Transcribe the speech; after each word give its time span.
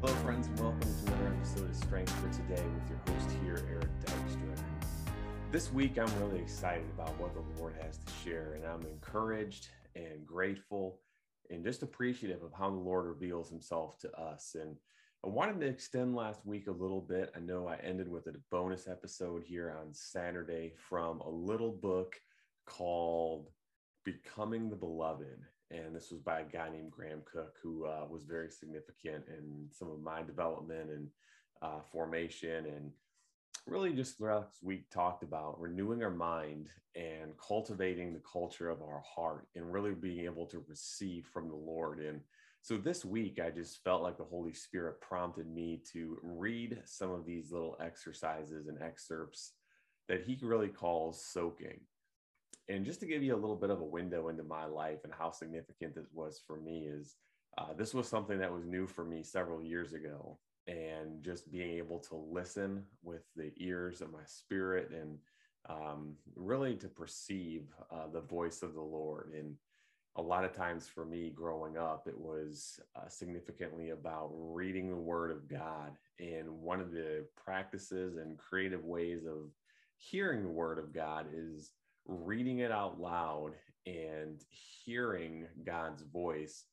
Hello, 0.00 0.14
friends, 0.22 0.46
and 0.46 0.60
welcome 0.60 0.80
to 0.80 1.12
another 1.12 1.34
episode 1.36 1.68
of 1.68 1.74
Strength 1.74 2.12
for 2.20 2.28
Today 2.28 2.62
with 2.62 2.88
your 2.88 3.00
host 3.08 3.36
here, 3.42 3.66
Eric 3.68 3.90
Dykstra. 4.06 4.62
This 5.50 5.72
week, 5.72 5.98
I'm 5.98 6.20
really 6.20 6.38
excited 6.38 6.84
about 6.94 7.18
what 7.18 7.34
the 7.34 7.42
Lord 7.60 7.74
has 7.82 7.98
to 7.98 8.12
share, 8.22 8.52
and 8.52 8.64
I'm 8.64 8.86
encouraged 8.86 9.70
and 9.96 10.24
grateful 10.24 11.00
and 11.50 11.64
just 11.64 11.82
appreciative 11.82 12.44
of 12.44 12.52
how 12.56 12.70
the 12.70 12.76
Lord 12.76 13.06
reveals 13.06 13.50
himself 13.50 13.98
to 13.98 14.12
us. 14.12 14.54
And 14.54 14.76
I 15.24 15.30
wanted 15.30 15.58
to 15.58 15.66
extend 15.66 16.14
last 16.14 16.46
week 16.46 16.68
a 16.68 16.70
little 16.70 17.00
bit. 17.00 17.32
I 17.34 17.40
know 17.40 17.66
I 17.66 17.78
ended 17.82 18.06
with 18.08 18.28
a 18.28 18.34
bonus 18.52 18.86
episode 18.86 19.42
here 19.44 19.76
on 19.80 19.92
Saturday 19.92 20.74
from 20.88 21.18
a 21.22 21.28
little 21.28 21.72
book 21.72 22.14
called 22.66 23.48
Becoming 24.04 24.70
the 24.70 24.76
Beloved. 24.76 25.40
And 25.70 25.94
this 25.94 26.10
was 26.10 26.20
by 26.20 26.40
a 26.40 26.44
guy 26.44 26.70
named 26.70 26.90
Graham 26.90 27.22
Cooke, 27.30 27.56
who 27.62 27.86
uh, 27.86 28.06
was 28.08 28.24
very 28.24 28.50
significant 28.50 29.24
in 29.28 29.68
some 29.70 29.90
of 29.90 30.00
my 30.00 30.22
development 30.22 30.90
and 30.90 31.08
uh, 31.60 31.80
formation. 31.92 32.64
And 32.66 32.90
really, 33.66 33.92
just 33.92 34.16
throughout 34.16 34.50
this 34.50 34.62
week, 34.62 34.90
talked 34.90 35.22
about 35.22 35.60
renewing 35.60 36.02
our 36.02 36.10
mind 36.10 36.68
and 36.96 37.32
cultivating 37.36 38.12
the 38.12 38.22
culture 38.30 38.70
of 38.70 38.80
our 38.80 39.02
heart 39.14 39.46
and 39.56 39.72
really 39.72 39.92
being 39.92 40.24
able 40.24 40.46
to 40.46 40.64
receive 40.66 41.26
from 41.26 41.48
the 41.48 41.56
Lord. 41.56 42.00
And 42.00 42.20
so 42.62 42.78
this 42.78 43.04
week, 43.04 43.38
I 43.38 43.50
just 43.50 43.84
felt 43.84 44.02
like 44.02 44.16
the 44.16 44.24
Holy 44.24 44.54
Spirit 44.54 45.00
prompted 45.00 45.46
me 45.46 45.82
to 45.92 46.18
read 46.22 46.80
some 46.86 47.10
of 47.10 47.26
these 47.26 47.52
little 47.52 47.76
exercises 47.80 48.68
and 48.68 48.82
excerpts 48.82 49.52
that 50.08 50.22
he 50.22 50.38
really 50.40 50.68
calls 50.68 51.22
soaking 51.24 51.80
and 52.68 52.84
just 52.84 53.00
to 53.00 53.06
give 53.06 53.22
you 53.22 53.34
a 53.34 53.36
little 53.36 53.56
bit 53.56 53.70
of 53.70 53.80
a 53.80 53.84
window 53.84 54.28
into 54.28 54.42
my 54.42 54.66
life 54.66 54.98
and 55.04 55.12
how 55.12 55.30
significant 55.30 55.94
this 55.94 56.08
was 56.12 56.40
for 56.46 56.60
me 56.60 56.86
is 56.86 57.16
uh, 57.56 57.72
this 57.76 57.94
was 57.94 58.06
something 58.06 58.38
that 58.38 58.52
was 58.52 58.66
new 58.66 58.86
for 58.86 59.04
me 59.04 59.22
several 59.22 59.62
years 59.62 59.92
ago. 59.92 60.38
And 60.66 61.22
just 61.22 61.50
being 61.50 61.78
able 61.78 61.98
to 62.00 62.14
listen 62.14 62.84
with 63.02 63.22
the 63.34 63.52
ears 63.56 64.02
of 64.02 64.12
my 64.12 64.24
spirit 64.26 64.90
and 64.90 65.16
um, 65.68 66.14
really 66.36 66.76
to 66.76 66.88
perceive 66.88 67.64
uh, 67.90 68.06
the 68.12 68.20
voice 68.20 68.62
of 68.62 68.74
the 68.74 68.82
lord. 68.82 69.32
And 69.34 69.54
a 70.16 70.22
lot 70.22 70.44
of 70.44 70.54
times 70.54 70.86
for 70.86 71.06
me 71.06 71.30
growing 71.30 71.78
up 71.78 72.06
it 72.06 72.18
was 72.18 72.80
uh, 72.96 73.08
significantly 73.08 73.90
about 73.90 74.30
reading 74.34 74.90
the 74.90 74.96
word 74.96 75.30
of 75.30 75.48
god. 75.48 75.96
And 76.20 76.50
one 76.60 76.80
of 76.80 76.92
the 76.92 77.24
practices 77.42 78.18
and 78.18 78.36
creative 78.36 78.84
ways 78.84 79.24
of 79.24 79.50
hearing 79.96 80.42
the 80.42 80.50
word 80.50 80.78
of 80.78 80.92
god 80.92 81.26
is 81.32 81.72
reading 82.08 82.60
it 82.60 82.72
out 82.72 82.98
loud 82.98 83.52
and 83.86 84.42
hearing 84.84 85.46
God's 85.64 86.02
voice 86.02 86.64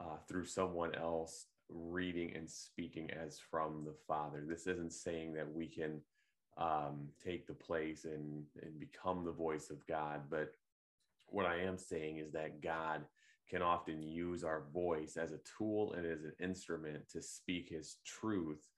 uh, 0.00 0.16
through 0.28 0.46
someone 0.46 0.94
else 0.94 1.46
reading 1.68 2.32
and 2.34 2.48
speaking 2.48 3.10
as 3.10 3.38
from 3.50 3.84
the 3.84 3.94
Father. 4.06 4.44
This 4.46 4.66
isn't 4.66 4.92
saying 4.92 5.34
that 5.34 5.52
we 5.52 5.66
can 5.66 6.00
um, 6.56 7.08
take 7.22 7.46
the 7.46 7.54
place 7.54 8.04
and, 8.04 8.44
and 8.62 8.78
become 8.78 9.24
the 9.24 9.32
voice 9.32 9.70
of 9.70 9.84
God, 9.86 10.22
but 10.30 10.52
what 11.26 11.46
I 11.46 11.60
am 11.62 11.76
saying 11.76 12.18
is 12.18 12.32
that 12.32 12.62
God 12.62 13.02
can 13.50 13.62
often 13.62 14.02
use 14.02 14.44
our 14.44 14.62
voice 14.72 15.16
as 15.16 15.32
a 15.32 15.40
tool 15.58 15.92
and 15.94 16.06
as 16.06 16.22
an 16.22 16.32
instrument 16.40 17.08
to 17.10 17.20
speak 17.20 17.68
his 17.68 17.96
truth 18.04 18.68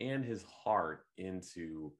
and 0.00 0.24
his 0.24 0.42
heart 0.42 1.04
into 1.18 1.92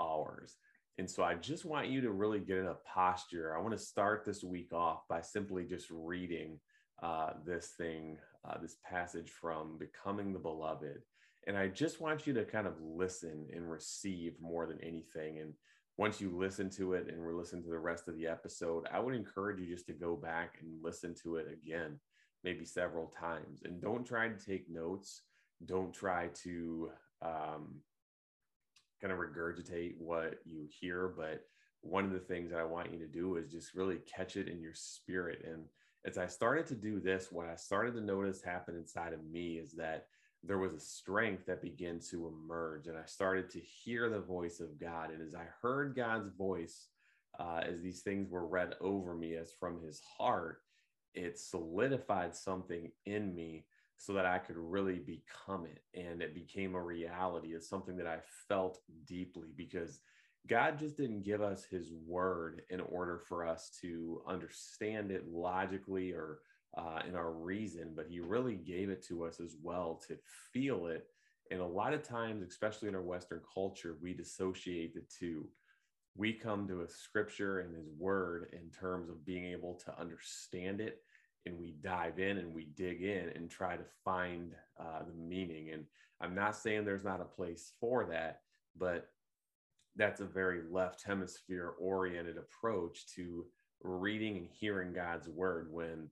ours. 0.00 0.56
And 0.98 1.08
so 1.08 1.22
I 1.22 1.34
just 1.34 1.64
want 1.64 1.88
you 1.88 2.00
to 2.00 2.10
really 2.10 2.40
get 2.40 2.58
in 2.58 2.66
a 2.66 2.76
posture. 2.84 3.56
I 3.56 3.60
want 3.60 3.72
to 3.72 3.78
start 3.78 4.24
this 4.24 4.42
week 4.42 4.72
off 4.72 5.06
by 5.08 5.20
simply 5.20 5.64
just 5.64 5.86
reading 5.90 6.58
uh, 7.00 7.34
this 7.46 7.74
thing, 7.78 8.18
uh, 8.44 8.58
this 8.60 8.76
passage 8.84 9.30
from 9.30 9.78
Becoming 9.78 10.32
the 10.32 10.40
Beloved. 10.40 11.02
And 11.46 11.56
I 11.56 11.68
just 11.68 12.00
want 12.00 12.26
you 12.26 12.32
to 12.34 12.44
kind 12.44 12.66
of 12.66 12.74
listen 12.82 13.46
and 13.54 13.70
receive 13.70 14.34
more 14.40 14.66
than 14.66 14.82
anything. 14.82 15.38
And 15.38 15.54
once 15.96 16.20
you 16.20 16.36
listen 16.36 16.68
to 16.70 16.94
it 16.94 17.08
and 17.08 17.24
we 17.24 17.32
listen 17.32 17.62
to 17.62 17.70
the 17.70 17.78
rest 17.78 18.08
of 18.08 18.16
the 18.16 18.26
episode, 18.26 18.86
I 18.92 18.98
would 18.98 19.14
encourage 19.14 19.60
you 19.60 19.72
just 19.72 19.86
to 19.86 19.92
go 19.92 20.16
back 20.16 20.56
and 20.60 20.82
listen 20.82 21.14
to 21.22 21.36
it 21.36 21.46
again, 21.52 22.00
maybe 22.42 22.64
several 22.64 23.12
times. 23.18 23.62
And 23.64 23.80
don't 23.80 24.04
try 24.04 24.28
to 24.28 24.44
take 24.46 24.68
notes. 24.68 25.22
Don't 25.64 25.94
try 25.94 26.28
to 26.42 26.90
um, 27.22 27.76
kind 29.00 29.12
of 29.12 29.18
regurgitate 29.18 29.94
what 29.98 30.38
you 30.44 30.66
hear, 30.80 31.12
but 31.16 31.42
one 31.82 32.04
of 32.04 32.12
the 32.12 32.18
things 32.18 32.50
that 32.50 32.60
I 32.60 32.64
want 32.64 32.92
you 32.92 32.98
to 32.98 33.06
do 33.06 33.36
is 33.36 33.52
just 33.52 33.74
really 33.74 33.98
catch 33.98 34.36
it 34.36 34.48
in 34.48 34.60
your 34.60 34.74
spirit. 34.74 35.44
And 35.46 35.64
as 36.04 36.18
I 36.18 36.26
started 36.26 36.66
to 36.68 36.74
do 36.74 37.00
this, 37.00 37.30
what 37.30 37.48
I 37.48 37.56
started 37.56 37.94
to 37.94 38.00
notice 38.00 38.42
happen 38.42 38.76
inside 38.76 39.12
of 39.12 39.24
me 39.24 39.58
is 39.58 39.72
that 39.72 40.06
there 40.44 40.58
was 40.58 40.72
a 40.72 40.80
strength 40.80 41.46
that 41.46 41.62
began 41.62 41.98
to 42.10 42.28
emerge, 42.28 42.86
and 42.86 42.96
I 42.96 43.04
started 43.06 43.50
to 43.50 43.60
hear 43.60 44.08
the 44.08 44.20
voice 44.20 44.60
of 44.60 44.80
God. 44.80 45.10
And 45.10 45.20
as 45.20 45.34
I 45.34 45.44
heard 45.60 45.96
God's 45.96 46.30
voice, 46.36 46.86
uh, 47.38 47.60
as 47.62 47.80
these 47.80 48.02
things 48.02 48.30
were 48.30 48.46
read 48.46 48.74
over 48.80 49.14
me 49.14 49.34
as 49.34 49.52
from 49.52 49.82
his 49.82 50.00
heart, 50.16 50.60
it 51.14 51.38
solidified 51.38 52.34
something 52.36 52.92
in 53.06 53.34
me 53.34 53.64
so 53.98 54.12
that 54.12 54.26
I 54.26 54.38
could 54.38 54.56
really 54.56 55.00
become 55.00 55.66
it. 55.66 55.82
And 55.98 56.22
it 56.22 56.34
became 56.34 56.74
a 56.74 56.82
reality. 56.82 57.48
It's 57.48 57.68
something 57.68 57.96
that 57.96 58.06
I 58.06 58.18
felt 58.48 58.78
deeply 59.06 59.48
because 59.56 60.00
God 60.48 60.78
just 60.78 60.96
didn't 60.96 61.24
give 61.24 61.42
us 61.42 61.64
his 61.64 61.92
word 62.06 62.62
in 62.70 62.80
order 62.80 63.18
for 63.28 63.46
us 63.46 63.70
to 63.82 64.22
understand 64.26 65.10
it 65.10 65.28
logically 65.30 66.12
or 66.12 66.38
uh, 66.76 67.00
in 67.08 67.16
our 67.16 67.32
reason, 67.32 67.92
but 67.96 68.06
he 68.08 68.20
really 68.20 68.54
gave 68.54 68.88
it 68.88 69.04
to 69.08 69.24
us 69.24 69.40
as 69.40 69.56
well 69.62 70.00
to 70.06 70.16
feel 70.52 70.86
it. 70.86 71.08
And 71.50 71.60
a 71.60 71.66
lot 71.66 71.92
of 71.92 72.02
times, 72.02 72.42
especially 72.42 72.88
in 72.88 72.94
our 72.94 73.02
Western 73.02 73.40
culture, 73.52 73.96
we 74.00 74.14
dissociate 74.14 74.94
the 74.94 75.02
two. 75.18 75.48
We 76.16 76.32
come 76.32 76.68
to 76.68 76.82
a 76.82 76.88
scripture 76.88 77.60
and 77.60 77.74
his 77.74 77.88
word 77.98 78.48
in 78.52 78.70
terms 78.70 79.08
of 79.08 79.24
being 79.24 79.46
able 79.46 79.74
to 79.84 80.00
understand 80.00 80.80
it 80.80 81.02
and 81.46 81.58
we 81.58 81.74
dive 81.82 82.18
in 82.18 82.38
and 82.38 82.52
we 82.52 82.66
dig 82.76 83.02
in 83.02 83.30
and 83.34 83.50
try 83.50 83.76
to 83.76 83.84
find 84.04 84.52
uh, 84.80 85.00
the 85.06 85.14
meaning. 85.14 85.70
And 85.72 85.84
I'm 86.20 86.34
not 86.34 86.56
saying 86.56 86.84
there's 86.84 87.04
not 87.04 87.20
a 87.20 87.24
place 87.24 87.72
for 87.80 88.06
that, 88.06 88.40
but 88.76 89.08
that's 89.96 90.20
a 90.20 90.26
very 90.26 90.60
left 90.70 91.02
hemisphere 91.04 91.74
oriented 91.80 92.36
approach 92.36 93.06
to 93.16 93.46
reading 93.82 94.36
and 94.36 94.48
hearing 94.50 94.92
God's 94.92 95.28
word 95.28 95.68
when 95.72 96.08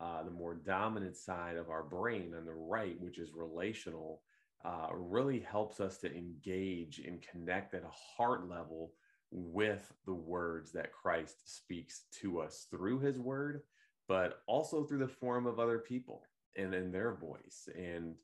uh, 0.00 0.22
the 0.22 0.30
more 0.30 0.54
dominant 0.54 1.16
side 1.16 1.56
of 1.56 1.70
our 1.70 1.82
brain 1.82 2.34
on 2.36 2.44
the 2.44 2.52
right, 2.52 3.00
which 3.00 3.18
is 3.18 3.30
relational, 3.34 4.20
uh, 4.64 4.88
really 4.92 5.40
helps 5.40 5.80
us 5.80 5.98
to 5.98 6.14
engage 6.14 7.00
and 7.06 7.24
connect 7.30 7.74
at 7.74 7.82
a 7.82 8.16
heart 8.16 8.48
level 8.48 8.92
with 9.30 9.92
the 10.06 10.14
words 10.14 10.72
that 10.72 10.92
Christ 10.92 11.36
speaks 11.44 12.02
to 12.20 12.40
us 12.40 12.66
through 12.70 13.00
his 13.00 13.18
word 13.18 13.62
but 14.08 14.42
also 14.46 14.84
through 14.84 14.98
the 14.98 15.08
form 15.08 15.46
of 15.46 15.58
other 15.58 15.78
people 15.78 16.22
and 16.56 16.74
in 16.74 16.90
their 16.90 17.14
voice. 17.14 17.68
And 17.76 18.14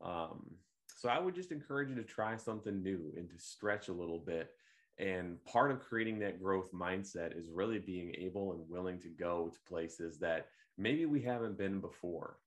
um, 0.00 0.44
so 0.96 1.08
I 1.08 1.18
would 1.18 1.34
just 1.34 1.52
encourage 1.52 1.90
you 1.90 1.94
to 1.96 2.02
try 2.02 2.36
something 2.36 2.82
new 2.82 3.12
and 3.16 3.28
to 3.30 3.38
stretch 3.38 3.88
a 3.88 3.92
little 3.92 4.18
bit. 4.18 4.50
And 4.98 5.42
part 5.44 5.70
of 5.70 5.80
creating 5.80 6.18
that 6.20 6.42
growth 6.42 6.72
mindset 6.72 7.38
is 7.38 7.48
really 7.50 7.78
being 7.78 8.14
able 8.18 8.52
and 8.52 8.68
willing 8.68 8.98
to 9.00 9.08
go 9.08 9.48
to 9.52 9.68
places 9.68 10.18
that 10.18 10.48
maybe 10.76 11.06
we 11.06 11.22
haven't 11.22 11.56
been 11.56 11.80
before. 11.80 12.38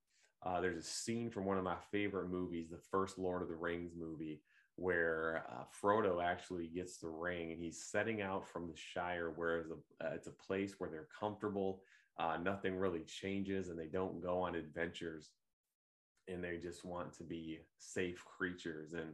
Uh, 0.44 0.59
there's 0.59 0.78
a 0.78 0.84
scene 0.84 1.30
from 1.30 1.46
one 1.46 1.58
of 1.58 1.64
my 1.64 1.78
favorite 1.91 2.30
movies, 2.30 2.70
the 2.70 2.78
first 2.78 3.18
Lord 3.18 3.41
of 3.41 3.47
the 3.47 3.56
Rings 3.56 3.94
movie, 3.97 4.41
where 4.75 5.46
uh, 5.50 5.64
Frodo 5.81 6.22
actually 6.22 6.68
gets 6.68 6.97
the 6.97 7.08
ring 7.08 7.52
and 7.52 7.62
he's 7.62 7.81
setting 7.81 8.22
out 8.22 8.47
from 8.47 8.68
the 8.68 8.75
Shire, 8.75 9.31
where 9.36 9.59
it's 9.59 9.72
a, 9.72 10.06
uh, 10.06 10.12
it's 10.14 10.28
a 10.28 10.31
place 10.31 10.75
where 10.78 10.90
they're 10.90 11.08
comfortable 11.18 11.84
uh, 12.19 12.38
nothing 12.41 12.75
really 12.75 13.01
changes 13.01 13.69
and 13.69 13.79
they 13.79 13.88
don't 13.88 14.22
go 14.22 14.41
on 14.41 14.55
adventures 14.55 15.31
and 16.28 16.43
they 16.43 16.58
just 16.58 16.85
want 16.85 17.13
to 17.13 17.23
be 17.23 17.59
safe 17.78 18.23
creatures 18.25 18.93
and 18.93 19.13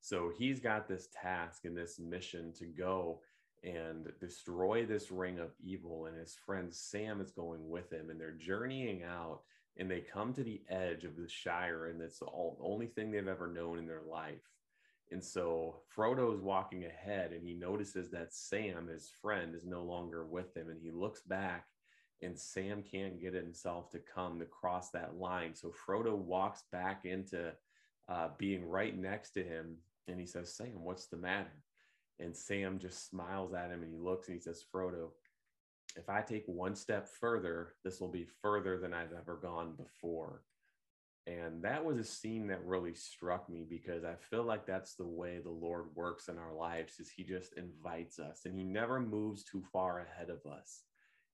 so 0.00 0.30
he's 0.36 0.60
got 0.60 0.88
this 0.88 1.08
task 1.20 1.64
and 1.64 1.76
this 1.76 1.98
mission 1.98 2.52
to 2.52 2.66
go 2.66 3.20
and 3.64 4.08
destroy 4.20 4.86
this 4.86 5.10
ring 5.10 5.38
of 5.38 5.50
evil 5.60 6.06
and 6.06 6.16
his 6.16 6.36
friend 6.46 6.72
sam 6.72 7.20
is 7.20 7.32
going 7.32 7.68
with 7.68 7.92
him 7.92 8.10
and 8.10 8.20
they're 8.20 8.32
journeying 8.32 9.02
out 9.02 9.40
and 9.76 9.90
they 9.90 10.00
come 10.00 10.32
to 10.32 10.42
the 10.42 10.60
edge 10.68 11.04
of 11.04 11.16
the 11.16 11.28
shire 11.28 11.86
and 11.86 12.00
it's 12.00 12.18
the 12.18 12.26
only 12.60 12.86
thing 12.86 13.10
they've 13.10 13.28
ever 13.28 13.46
known 13.46 13.78
in 13.78 13.86
their 13.86 14.02
life 14.08 14.42
and 15.10 15.24
so 15.24 15.76
Frodo 15.94 16.34
is 16.34 16.40
walking 16.40 16.84
ahead 16.84 17.32
and 17.32 17.42
he 17.42 17.54
notices 17.54 18.10
that 18.10 18.34
Sam, 18.34 18.88
his 18.88 19.10
friend, 19.22 19.54
is 19.54 19.64
no 19.64 19.82
longer 19.82 20.26
with 20.26 20.54
him. 20.56 20.68
And 20.68 20.80
he 20.80 20.90
looks 20.90 21.22
back 21.22 21.66
and 22.22 22.38
Sam 22.38 22.82
can't 22.82 23.20
get 23.20 23.34
himself 23.34 23.90
to 23.90 23.98
come 23.98 24.38
to 24.38 24.44
cross 24.44 24.90
that 24.90 25.16
line. 25.16 25.54
So 25.54 25.72
Frodo 25.86 26.16
walks 26.16 26.64
back 26.72 27.04
into 27.04 27.52
uh, 28.08 28.28
being 28.38 28.68
right 28.68 28.96
next 28.96 29.30
to 29.32 29.44
him 29.44 29.76
and 30.08 30.18
he 30.18 30.26
says, 30.26 30.54
Sam, 30.54 30.82
what's 30.82 31.06
the 31.06 31.16
matter? 31.16 31.62
And 32.18 32.36
Sam 32.36 32.78
just 32.78 33.08
smiles 33.08 33.54
at 33.54 33.70
him 33.70 33.82
and 33.82 33.92
he 33.92 33.98
looks 33.98 34.28
and 34.28 34.34
he 34.34 34.40
says, 34.40 34.64
Frodo, 34.74 35.10
if 35.96 36.08
I 36.08 36.22
take 36.22 36.44
one 36.46 36.74
step 36.74 37.08
further, 37.08 37.74
this 37.84 38.00
will 38.00 38.10
be 38.10 38.26
further 38.42 38.78
than 38.78 38.92
I've 38.92 39.12
ever 39.12 39.36
gone 39.36 39.74
before. 39.76 40.42
And 41.26 41.62
that 41.62 41.84
was 41.84 41.98
a 41.98 42.04
scene 42.04 42.46
that 42.46 42.64
really 42.64 42.94
struck 42.94 43.50
me 43.50 43.66
because 43.68 44.02
I 44.02 44.14
feel 44.30 44.44
like 44.44 44.66
that's 44.66 44.94
the 44.94 45.06
way 45.06 45.38
the 45.38 45.50
Lord 45.50 45.86
works 45.94 46.28
in 46.28 46.38
our 46.38 46.54
lives 46.54 46.98
is 46.98 47.10
he 47.10 47.22
just 47.22 47.52
invites 47.58 48.18
us 48.18 48.42
and 48.46 48.54
he 48.54 48.64
never 48.64 48.98
moves 48.98 49.44
too 49.44 49.62
far 49.70 50.00
ahead 50.00 50.30
of 50.30 50.50
us. 50.50 50.84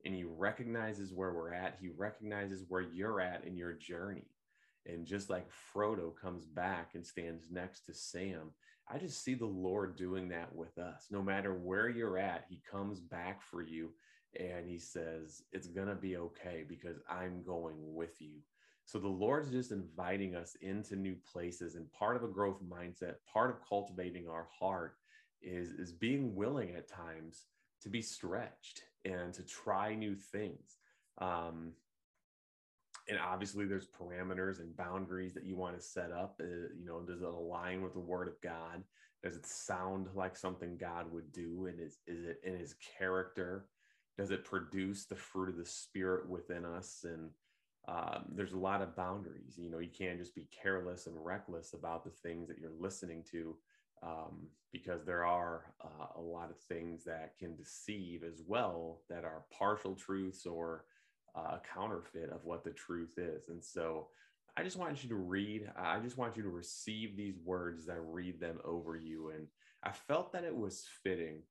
And 0.04 0.14
he 0.14 0.24
recognizes 0.24 1.12
where 1.12 1.32
we're 1.32 1.54
at. 1.54 1.78
He 1.80 1.88
recognizes 1.88 2.64
where 2.68 2.82
you're 2.82 3.20
at 3.20 3.44
in 3.44 3.56
your 3.56 3.72
journey. 3.72 4.26
And 4.86 5.06
just 5.06 5.30
like 5.30 5.46
Frodo 5.74 6.14
comes 6.14 6.44
back 6.44 6.90
and 6.94 7.06
stands 7.06 7.50
next 7.50 7.86
to 7.86 7.94
Sam, 7.94 8.50
I 8.88 8.98
just 8.98 9.24
see 9.24 9.34
the 9.34 9.46
Lord 9.46 9.96
doing 9.96 10.28
that 10.28 10.54
with 10.54 10.76
us. 10.76 11.06
No 11.10 11.22
matter 11.22 11.54
where 11.54 11.88
you're 11.88 12.18
at, 12.18 12.44
he 12.50 12.60
comes 12.70 13.00
back 13.00 13.40
for 13.42 13.62
you 13.62 13.92
and 14.38 14.68
he 14.68 14.78
says, 14.78 15.42
It's 15.52 15.68
going 15.68 15.88
to 15.88 15.94
be 15.94 16.16
okay 16.18 16.64
because 16.68 16.98
I'm 17.08 17.42
going 17.42 17.76
with 17.78 18.20
you. 18.20 18.40
So 18.84 18.98
the 18.98 19.08
Lord's 19.08 19.50
just 19.50 19.72
inviting 19.72 20.34
us 20.36 20.56
into 20.60 20.96
new 20.96 21.16
places. 21.32 21.74
And 21.74 21.90
part 21.92 22.16
of 22.16 22.24
a 22.24 22.28
growth 22.28 22.60
mindset, 22.62 23.14
part 23.32 23.50
of 23.50 23.66
cultivating 23.66 24.28
our 24.28 24.46
heart 24.58 24.96
is, 25.40 25.70
is 25.70 25.92
being 25.92 26.34
willing 26.34 26.74
at 26.74 26.88
times 26.88 27.44
to 27.84 27.88
be 27.88 28.02
stretched 28.02 28.82
and 29.04 29.32
to 29.34 29.42
try 29.42 29.94
new 29.94 30.16
things. 30.16 30.78
Um, 31.18 31.72
and 33.08 33.18
obviously 33.18 33.66
there's 33.66 33.86
parameters 33.86 34.60
and 34.60 34.76
boundaries 34.76 35.34
that 35.34 35.44
you 35.44 35.56
want 35.56 35.76
to 35.76 35.82
set 35.82 36.10
up 36.10 36.40
uh, 36.42 36.46
you 36.46 36.86
know 36.86 37.00
does 37.00 37.20
it 37.20 37.28
align 37.28 37.82
with 37.82 37.92
the 37.92 38.00
word 38.00 38.28
of 38.28 38.40
god? 38.42 38.82
Does 39.22 39.36
it 39.36 39.46
sound 39.46 40.08
like 40.14 40.36
something 40.36 40.76
god 40.76 41.10
would 41.12 41.32
do? 41.32 41.66
And 41.66 41.80
is, 41.80 41.98
is 42.06 42.24
it 42.24 42.40
in 42.44 42.58
his 42.58 42.74
character? 42.98 43.66
Does 44.18 44.30
it 44.30 44.44
produce 44.44 45.04
the 45.04 45.16
fruit 45.16 45.48
of 45.48 45.56
the 45.56 45.64
spirit 45.64 46.28
within 46.28 46.64
us? 46.64 47.04
And 47.04 47.30
um, 47.86 48.24
there's 48.34 48.52
a 48.54 48.58
lot 48.58 48.80
of 48.80 48.96
boundaries 48.96 49.58
you 49.58 49.70
know 49.70 49.78
you 49.78 49.90
can't 49.90 50.18
just 50.18 50.34
be 50.34 50.48
careless 50.62 51.06
and 51.06 51.22
reckless 51.22 51.74
about 51.74 52.02
the 52.02 52.10
things 52.10 52.48
that 52.48 52.58
you're 52.58 52.80
listening 52.80 53.22
to 53.30 53.54
um, 54.04 54.48
because 54.72 55.04
there 55.04 55.24
are 55.24 55.72
uh, 55.82 56.06
a 56.16 56.20
lot 56.20 56.50
of 56.50 56.58
things 56.58 57.04
that 57.04 57.36
can 57.38 57.56
deceive 57.56 58.22
as 58.24 58.42
well 58.46 59.00
that 59.08 59.24
are 59.24 59.44
partial 59.56 59.94
truths 59.94 60.46
or 60.46 60.84
uh, 61.36 61.56
a 61.56 61.62
counterfeit 61.74 62.30
of 62.30 62.44
what 62.44 62.64
the 62.64 62.70
truth 62.70 63.18
is. 63.18 63.48
And 63.48 63.62
so 63.64 64.08
i 64.56 64.62
just 64.62 64.76
want 64.76 65.02
you 65.02 65.08
to 65.08 65.16
read 65.16 65.68
i 65.76 65.98
just 65.98 66.16
want 66.16 66.36
you 66.36 66.42
to 66.44 66.48
receive 66.48 67.16
these 67.16 67.40
words 67.44 67.82
as 67.82 67.88
i 67.88 67.96
read 67.98 68.38
them 68.38 68.60
over 68.64 68.96
you. 68.96 69.30
And 69.34 69.48
i 69.82 69.90
felt 69.90 70.32
that 70.32 70.44
it 70.44 70.56
was 70.56 70.86
fitting 71.02 71.42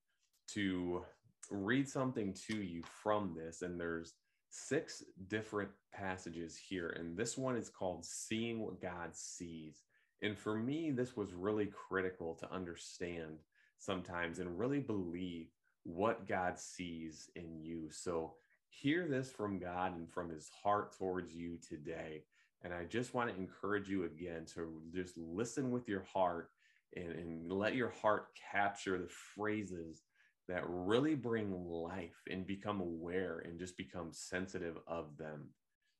to 0.54 1.04
read 1.50 1.88
something 1.88 2.34
to 2.48 2.58
you 2.58 2.84
from 3.04 3.36
this. 3.36 3.62
And 3.62 3.80
there's 3.80 4.14
six 4.50 5.04
different 5.28 5.70
passages 5.94 6.58
here, 6.58 6.96
and 7.00 7.18
this 7.18 7.38
one 7.38 7.56
is 7.56 7.70
called 7.70 8.06
Seeing 8.06 8.60
What 8.60 8.82
God 8.82 9.16
Sees. 9.16 9.82
And 10.24 10.38
for 10.38 10.56
me, 10.56 10.90
this 10.90 11.18
was 11.18 11.34
really 11.34 11.68
critical 11.68 12.34
to 12.36 12.52
understand 12.52 13.40
sometimes 13.78 14.40
and 14.40 14.58
really 14.58 14.80
believe 14.80 15.48
what 15.84 16.26
God 16.28 16.58
sees 16.58 17.30
in 17.36 17.60
you. 17.62 17.90
So, 17.92 18.36
hear 18.70 19.08
this 19.08 19.30
from 19.30 19.60
God 19.60 19.96
and 19.96 20.10
from 20.10 20.30
his 20.30 20.50
heart 20.64 20.98
towards 20.98 21.36
you 21.36 21.58
today. 21.58 22.24
And 22.64 22.74
I 22.74 22.86
just 22.86 23.14
want 23.14 23.30
to 23.30 23.36
encourage 23.36 23.90
you 23.90 24.06
again 24.06 24.46
to 24.56 24.82
just 24.92 25.18
listen 25.18 25.70
with 25.70 25.88
your 25.88 26.06
heart 26.12 26.50
and, 26.96 27.12
and 27.12 27.52
let 27.52 27.76
your 27.76 27.90
heart 28.02 28.30
capture 28.52 28.98
the 28.98 29.10
phrases 29.36 30.04
that 30.48 30.64
really 30.66 31.16
bring 31.16 31.52
life 31.68 32.22
and 32.32 32.48
become 32.48 32.80
aware 32.80 33.44
and 33.46 33.60
just 33.60 33.78
become 33.78 34.12
sensitive 34.12 34.78
of 34.88 35.18
them. 35.18 35.50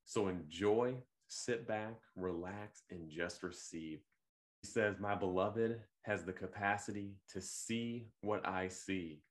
So 0.06 0.30
enjoy, 0.30 0.96
sit 1.28 1.68
back, 1.68 2.00
relax, 2.16 2.84
and 2.90 3.10
just 3.10 3.44
receive. 3.44 4.00
Says, 4.64 4.96
My 5.00 5.16
beloved 5.16 5.82
has 6.04 6.24
the 6.24 6.34
capacity 6.34 7.16
to 7.30 7.42
see 7.42 8.08
what 8.22 8.48
I 8.48 8.68
see. 8.70 9.22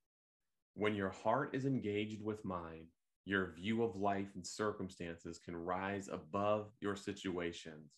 When 0.75 0.95
your 0.95 1.11
heart 1.11 1.55
is 1.55 1.65
engaged 1.65 2.23
with 2.23 2.45
mine, 2.45 2.87
your 3.25 3.53
view 3.53 3.83
of 3.83 3.97
life 3.97 4.29
and 4.35 4.47
circumstances 4.47 5.39
can 5.39 5.57
rise 5.57 6.09
above 6.13 6.71
your 6.81 6.97
situations. 6.97 7.93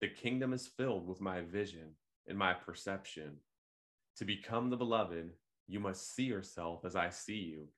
The 0.00 0.08
kingdom 0.08 0.52
is 0.52 0.66
filled 0.66 1.06
with 1.06 1.20
my 1.20 1.42
vision 1.42 1.94
and 2.26 2.38
my 2.38 2.54
perception. 2.54 3.36
To 4.16 4.24
become 4.24 4.70
the 4.70 4.76
beloved 4.76 5.30
you 5.68 5.78
must 5.78 6.14
see 6.14 6.24
yourself 6.24 6.84
as 6.84 6.96
I 6.96 7.10
see 7.10 7.38
you. 7.38 7.68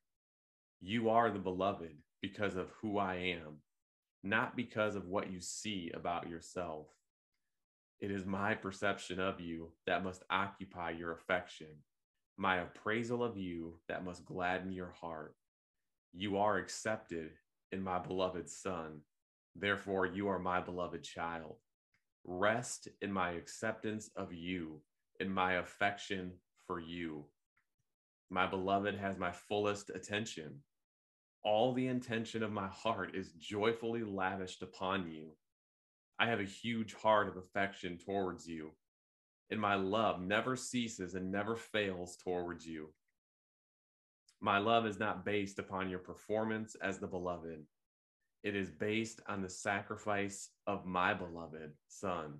You 0.80 1.10
are 1.10 1.30
the 1.30 1.38
beloved 1.38 1.94
because 2.22 2.56
of 2.56 2.70
who 2.80 2.98
I 2.98 3.16
am, 3.16 3.58
not 4.22 4.56
because 4.56 4.96
of 4.96 5.08
what 5.08 5.30
you 5.30 5.40
see 5.40 5.90
about 5.92 6.28
yourself. 6.28 6.86
It 8.02 8.10
is 8.10 8.26
my 8.26 8.54
perception 8.54 9.20
of 9.20 9.40
you 9.40 9.70
that 9.86 10.02
must 10.02 10.24
occupy 10.28 10.90
your 10.90 11.12
affection, 11.12 11.68
my 12.36 12.56
appraisal 12.56 13.22
of 13.22 13.36
you 13.36 13.78
that 13.86 14.04
must 14.04 14.24
gladden 14.24 14.72
your 14.72 14.90
heart. 15.00 15.36
You 16.12 16.36
are 16.38 16.56
accepted 16.56 17.30
in 17.70 17.80
my 17.80 18.00
beloved 18.00 18.50
Son. 18.50 19.02
Therefore, 19.54 20.04
you 20.04 20.26
are 20.26 20.40
my 20.40 20.60
beloved 20.60 21.04
child. 21.04 21.58
Rest 22.24 22.88
in 23.00 23.12
my 23.12 23.30
acceptance 23.30 24.10
of 24.16 24.32
you, 24.32 24.80
in 25.20 25.32
my 25.32 25.54
affection 25.54 26.32
for 26.66 26.80
you. 26.80 27.26
My 28.30 28.48
beloved 28.48 28.96
has 28.96 29.16
my 29.16 29.30
fullest 29.30 29.90
attention. 29.90 30.64
All 31.44 31.72
the 31.72 31.86
intention 31.86 32.42
of 32.42 32.50
my 32.50 32.66
heart 32.66 33.14
is 33.14 33.30
joyfully 33.38 34.02
lavished 34.02 34.62
upon 34.62 35.08
you. 35.08 35.36
I 36.18 36.26
have 36.26 36.40
a 36.40 36.44
huge 36.44 36.94
heart 36.94 37.28
of 37.28 37.36
affection 37.36 37.98
towards 37.98 38.46
you, 38.46 38.72
and 39.50 39.60
my 39.60 39.74
love 39.74 40.20
never 40.20 40.56
ceases 40.56 41.14
and 41.14 41.30
never 41.30 41.56
fails 41.56 42.16
towards 42.16 42.66
you. 42.66 42.90
My 44.40 44.58
love 44.58 44.86
is 44.86 44.98
not 44.98 45.24
based 45.24 45.58
upon 45.58 45.88
your 45.88 46.00
performance 46.00 46.74
as 46.82 46.98
the 46.98 47.06
beloved. 47.06 47.64
It 48.42 48.56
is 48.56 48.70
based 48.70 49.20
on 49.28 49.40
the 49.40 49.48
sacrifice 49.48 50.50
of 50.66 50.84
my 50.84 51.14
beloved 51.14 51.72
Son. 51.88 52.38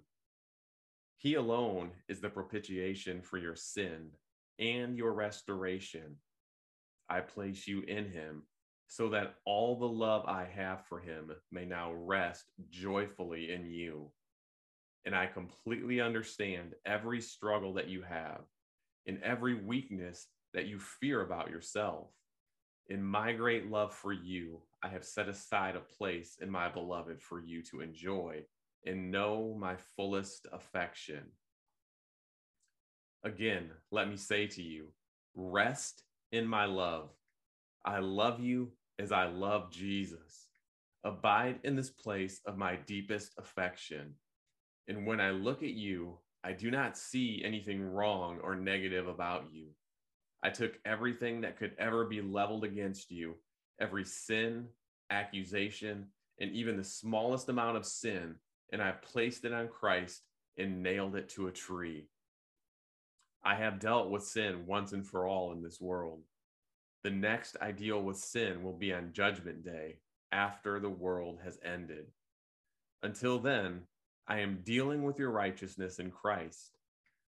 He 1.17 1.35
alone 1.35 1.93
is 2.09 2.21
the 2.21 2.29
propitiation 2.29 3.23
for 3.23 3.39
your 3.39 3.55
sin 3.55 4.11
and 4.59 4.97
your 4.97 5.13
restoration. 5.13 6.17
I 7.09 7.21
place 7.21 7.69
you 7.69 7.83
in 7.83 8.11
him 8.11 8.43
so 8.95 9.09
that 9.09 9.37
all 9.47 9.75
the 9.75 9.89
love 9.89 10.23
I 10.27 10.47
have 10.55 10.85
for 10.85 11.01
him 11.01 11.33
may 11.51 11.65
now 11.65 11.95
rest 11.95 12.45
joyfully 12.69 13.51
in 13.51 13.65
you. 13.65 14.11
And 15.07 15.15
I 15.15 15.25
completely 15.25 15.99
understand 16.03 16.75
every 16.85 17.23
struggle 17.23 17.73
that 17.73 17.89
you 17.89 18.03
have, 18.03 18.43
and 19.07 19.19
every 19.23 19.55
weakness 19.55 20.27
that 20.53 20.67
you 20.67 20.79
fear 20.79 21.23
about 21.23 21.49
yourself. 21.49 22.09
In 22.89 23.03
my 23.03 23.33
great 23.33 23.71
love 23.71 23.95
for 23.95 24.13
you, 24.13 24.61
I 24.83 24.89
have 24.89 25.07
set 25.07 25.27
aside 25.27 25.75
a 25.75 25.81
place 25.81 26.37
in 26.43 26.51
my 26.51 26.69
beloved 26.69 27.23
for 27.23 27.41
you 27.41 27.63
to 27.71 27.81
enjoy 27.81 28.43
and 28.85 29.11
know 29.11 29.57
my 29.59 29.75
fullest 29.97 30.47
affection. 30.53 31.23
Again, 33.25 33.71
let 33.91 34.11
me 34.11 34.19
say 34.19 34.49
to 34.49 34.63
you, 34.63 34.89
rest 35.35 36.03
in 36.31 36.47
my 36.47 36.67
love. 36.67 37.09
I 37.87 37.99
love 37.99 38.39
you 38.39 38.73
as 38.99 39.13
I 39.13 39.27
love 39.27 39.71
Jesus. 39.71 40.47
Abide 41.05 41.59
in 41.65 41.77
this 41.77 41.91
place 41.91 42.41
of 42.47 42.57
my 42.57 42.77
deepest 42.87 43.33
affection. 43.39 44.15
And 44.89 45.07
when 45.07 45.21
I 45.21 45.31
look 45.31 45.63
at 45.63 45.71
you, 45.71 46.19
I 46.45 46.53
do 46.53 46.71
not 46.71 46.99
see 46.99 47.43
anything 47.45 47.83
wrong 47.83 48.39
or 48.43 48.55
negative 48.57 49.09
about 49.09 49.45
you. 49.53 49.69
I 50.43 50.51
took 50.51 50.79
everything 50.85 51.41
that 51.43 51.57
could 51.57 51.73
ever 51.79 52.05
be 52.05 52.21
leveled 52.21 52.65
against 52.65 53.11
you, 53.11 53.37
every 53.81 54.05
sin, 54.05 54.67
accusation, 55.11 56.07
and 56.41 56.51
even 56.51 56.77
the 56.77 56.85
smallest 56.85 57.49
amount 57.49 57.77
of 57.77 57.87
sin, 57.87 58.35
and 58.73 58.83
I 58.83 58.93
placed 58.93 59.45
it 59.45 59.53
on 59.53 59.69
Christ 59.69 60.23
and 60.59 60.83
nailed 60.83 61.15
it 61.15 61.29
to 61.31 61.47
a 61.47 61.53
tree. 61.53 62.09
I 63.45 63.55
have 63.55 63.81
dealt 63.81 64.11
with 64.11 64.25
sin 64.25 64.67
once 64.67 64.93
and 64.93 65.07
for 65.07 65.27
all 65.27 65.53
in 65.53 65.63
this 65.63 65.81
world. 65.81 66.23
The 67.05 67.11
next 67.11 67.57
I 67.61 67.73
deal 67.73 68.01
with 68.03 68.17
sin 68.17 68.63
will 68.63 68.77
be 68.77 68.93
on 68.93 69.13
Judgment 69.13 69.65
Day 69.65 69.99
after 70.31 70.79
the 70.79 70.91
world 70.91 71.41
has 71.45 71.59
ended. 71.65 72.07
Until 73.03 73.41
then, 73.41 73.83
I 74.29 74.39
am 74.39 74.63
dealing 74.63 75.03
with 75.03 75.19
your 75.19 75.31
righteousness 75.31 75.99
in 75.99 76.13
Christ. 76.13 76.71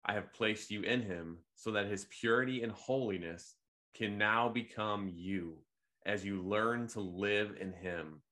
I 0.04 0.14
have 0.14 0.32
placed 0.32 0.70
you 0.70 0.82
in 0.82 1.02
him 1.02 1.38
so 1.54 1.70
that 1.72 1.86
his 1.86 2.06
purity 2.10 2.62
and 2.62 2.72
holiness 2.72 3.54
can 3.94 4.18
now 4.18 4.48
become 4.48 5.08
you 5.14 5.58
as 6.04 6.24
you 6.24 6.42
learn 6.42 6.88
to 6.88 7.00
live 7.00 7.56
in 7.60 7.72
him. 7.72 8.22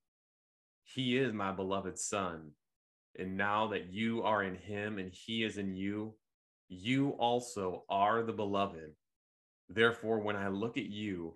He 0.83 1.19
is 1.19 1.33
my 1.33 1.53
beloved 1.53 1.99
Son. 1.99 2.51
And 3.19 3.37
now 3.37 3.69
that 3.69 3.93
you 3.93 4.23
are 4.23 4.43
in 4.43 4.57
him 4.57 4.99
and 4.99 5.13
he 5.13 5.45
is 5.45 5.59
in 5.59 5.75
you, 5.75 6.15
you 6.69 7.11
also 7.11 7.85
are 7.89 8.23
the 8.23 8.33
beloved. 8.33 8.93
Therefore, 9.69 10.19
when 10.19 10.37
I 10.37 10.49
look 10.49 10.77
at 10.77 10.87
you, 10.87 11.35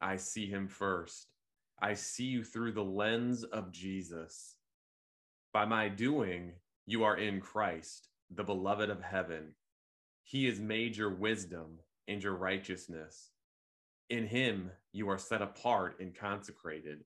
I 0.00 0.16
see 0.16 0.46
him 0.46 0.68
first. 0.68 1.28
I 1.80 1.94
see 1.94 2.24
you 2.24 2.44
through 2.44 2.72
the 2.72 2.84
lens 2.84 3.44
of 3.44 3.72
Jesus. 3.72 4.56
By 5.52 5.64
my 5.64 5.88
doing, 5.88 6.52
you 6.86 7.04
are 7.04 7.16
in 7.16 7.40
Christ, 7.40 8.08
the 8.30 8.44
beloved 8.44 8.90
of 8.90 9.02
heaven. 9.02 9.54
He 10.22 10.46
has 10.46 10.60
made 10.60 10.96
your 10.96 11.10
wisdom 11.10 11.80
and 12.08 12.22
your 12.22 12.34
righteousness. 12.34 13.30
In 14.08 14.26
him, 14.26 14.70
you 14.92 15.08
are 15.08 15.18
set 15.18 15.42
apart 15.42 15.98
and 16.00 16.14
consecrated. 16.14 17.04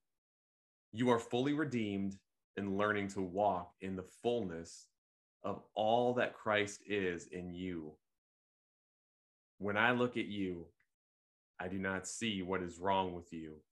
You 0.92 1.10
are 1.10 1.18
fully 1.18 1.52
redeemed 1.52 2.16
and 2.56 2.78
learning 2.78 3.08
to 3.08 3.20
walk 3.20 3.72
in 3.80 3.96
the 3.96 4.06
fullness 4.22 4.86
of 5.42 5.62
all 5.74 6.14
that 6.14 6.34
Christ 6.34 6.80
is 6.86 7.26
in 7.26 7.52
you. 7.52 7.92
When 9.64 9.78
I 9.78 9.92
look 9.92 10.18
at 10.18 10.26
you, 10.26 10.66
I 11.58 11.68
do 11.68 11.78
not 11.78 12.06
see 12.06 12.42
what 12.42 12.60
is 12.60 12.78
wrong 12.78 13.14
with 13.14 13.32
you. 13.32 13.62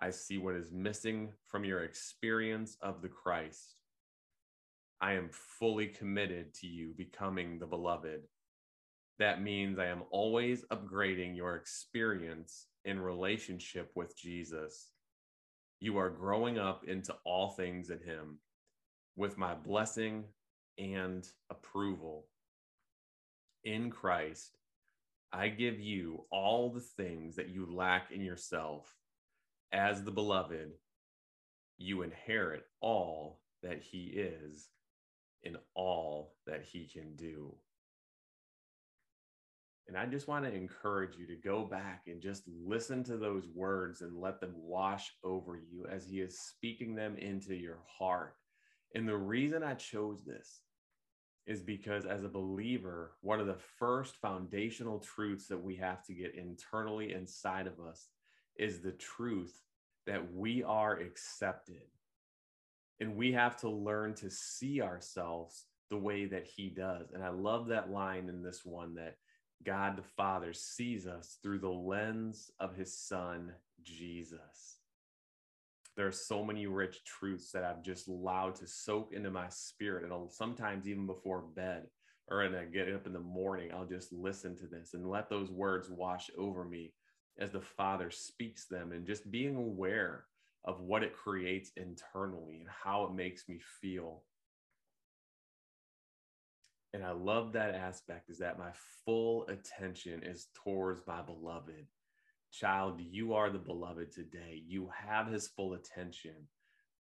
I 0.00 0.08
see 0.08 0.38
what 0.38 0.54
is 0.54 0.72
missing 0.72 1.34
from 1.46 1.66
your 1.66 1.84
experience 1.84 2.78
of 2.80 3.02
the 3.02 3.10
Christ. 3.10 3.74
I 5.02 5.12
am 5.12 5.28
fully 5.30 5.88
committed 5.88 6.54
to 6.54 6.66
you 6.66 6.94
becoming 6.96 7.58
the 7.58 7.66
beloved. 7.66 8.22
That 9.18 9.42
means 9.42 9.78
I 9.78 9.88
am 9.88 10.04
always 10.10 10.64
upgrading 10.72 11.36
your 11.36 11.56
experience 11.56 12.64
in 12.86 12.98
relationship 12.98 13.90
with 13.94 14.16
Jesus. 14.16 14.92
You 15.78 15.98
are 15.98 16.08
growing 16.08 16.58
up 16.58 16.84
into 16.88 17.14
all 17.26 17.50
things 17.50 17.90
in 17.90 17.98
Him 17.98 18.38
with 19.14 19.36
my 19.36 19.52
blessing 19.52 20.24
and 20.78 21.28
approval. 21.50 22.28
In 23.64 23.90
Christ, 23.90 24.57
I 25.32 25.48
give 25.48 25.78
you 25.78 26.24
all 26.30 26.70
the 26.70 26.80
things 26.80 27.36
that 27.36 27.48
you 27.48 27.66
lack 27.70 28.10
in 28.10 28.22
yourself. 28.22 28.94
As 29.72 30.02
the 30.02 30.10
beloved, 30.10 30.72
you 31.76 32.02
inherit 32.02 32.64
all 32.80 33.40
that 33.62 33.82
He 33.82 34.06
is 34.06 34.68
and 35.44 35.58
all 35.74 36.34
that 36.46 36.64
He 36.64 36.86
can 36.86 37.14
do. 37.16 37.54
And 39.86 39.96
I 39.96 40.04
just 40.06 40.28
want 40.28 40.44
to 40.44 40.52
encourage 40.54 41.16
you 41.16 41.26
to 41.26 41.34
go 41.34 41.64
back 41.64 42.02
and 42.06 42.20
just 42.20 42.42
listen 42.46 43.02
to 43.04 43.16
those 43.16 43.48
words 43.54 44.02
and 44.02 44.20
let 44.20 44.40
them 44.40 44.52
wash 44.54 45.12
over 45.24 45.56
you 45.56 45.86
as 45.90 46.06
He 46.06 46.20
is 46.20 46.38
speaking 46.38 46.94
them 46.94 47.16
into 47.16 47.54
your 47.54 47.78
heart. 47.86 48.34
And 48.94 49.08
the 49.08 49.16
reason 49.16 49.62
I 49.62 49.74
chose 49.74 50.24
this 50.24 50.60
is 51.48 51.62
because 51.62 52.04
as 52.04 52.24
a 52.24 52.28
believer, 52.28 53.12
one 53.22 53.40
of 53.40 53.46
the 53.46 53.58
first 53.78 54.16
foundational 54.16 54.98
truths 54.98 55.48
that 55.48 55.60
we 55.60 55.74
have 55.76 56.04
to 56.04 56.12
get 56.12 56.34
internally 56.34 57.14
inside 57.14 57.66
of 57.66 57.80
us 57.80 58.08
is 58.56 58.80
the 58.80 58.92
truth 58.92 59.62
that 60.06 60.34
we 60.34 60.62
are 60.62 60.98
accepted. 60.98 61.82
And 63.00 63.16
we 63.16 63.32
have 63.32 63.56
to 63.62 63.70
learn 63.70 64.14
to 64.16 64.30
see 64.30 64.82
ourselves 64.82 65.64
the 65.90 65.96
way 65.96 66.26
that 66.26 66.46
He 66.46 66.68
does. 66.68 67.12
And 67.12 67.24
I 67.24 67.30
love 67.30 67.68
that 67.68 67.90
line 67.90 68.28
in 68.28 68.42
this 68.42 68.64
one 68.64 68.94
that 68.96 69.16
God 69.64 69.96
the 69.96 70.02
Father 70.02 70.52
sees 70.52 71.06
us 71.06 71.38
through 71.42 71.60
the 71.60 71.68
lens 71.68 72.50
of 72.60 72.76
his 72.76 72.94
son, 72.94 73.52
Jesus. 73.82 74.77
There 75.98 76.06
are 76.06 76.12
so 76.12 76.44
many 76.44 76.66
rich 76.66 77.04
truths 77.04 77.50
that 77.52 77.64
I've 77.64 77.82
just 77.82 78.08
allowed 78.08 78.54
to 78.56 78.66
soak 78.66 79.12
into 79.12 79.30
my 79.30 79.48
spirit. 79.50 80.04
And 80.04 80.12
I'll, 80.12 80.30
sometimes, 80.30 80.88
even 80.88 81.06
before 81.06 81.42
bed 81.42 81.88
or 82.28 82.38
when 82.38 82.54
I 82.54 82.64
get 82.64 82.90
up 82.94 83.06
in 83.06 83.12
the 83.12 83.20
morning, 83.20 83.72
I'll 83.74 83.84
just 83.84 84.12
listen 84.12 84.56
to 84.58 84.66
this 84.66 84.94
and 84.94 85.10
let 85.10 85.28
those 85.28 85.50
words 85.50 85.90
wash 85.90 86.30
over 86.38 86.64
me 86.64 86.94
as 87.38 87.50
the 87.50 87.60
Father 87.60 88.10
speaks 88.10 88.66
them 88.66 88.92
and 88.92 89.06
just 89.06 89.30
being 89.30 89.56
aware 89.56 90.24
of 90.64 90.80
what 90.80 91.02
it 91.02 91.16
creates 91.16 91.72
internally 91.76 92.58
and 92.60 92.68
how 92.68 93.04
it 93.04 93.14
makes 93.14 93.48
me 93.48 93.60
feel 93.80 94.22
and 96.94 97.04
I 97.04 97.12
love 97.12 97.52
that 97.52 97.74
aspect 97.74 98.30
is 98.30 98.38
that 98.38 98.58
my 98.58 98.70
full 99.04 99.46
attention 99.48 100.22
is 100.22 100.48
towards 100.64 101.06
my 101.06 101.22
beloved. 101.22 101.86
Child, 102.50 103.00
you 103.00 103.34
are 103.34 103.50
the 103.50 103.58
beloved 103.58 104.10
today. 104.12 104.62
You 104.66 104.90
have 105.06 105.28
his 105.28 105.48
full 105.48 105.74
attention. 105.74 106.48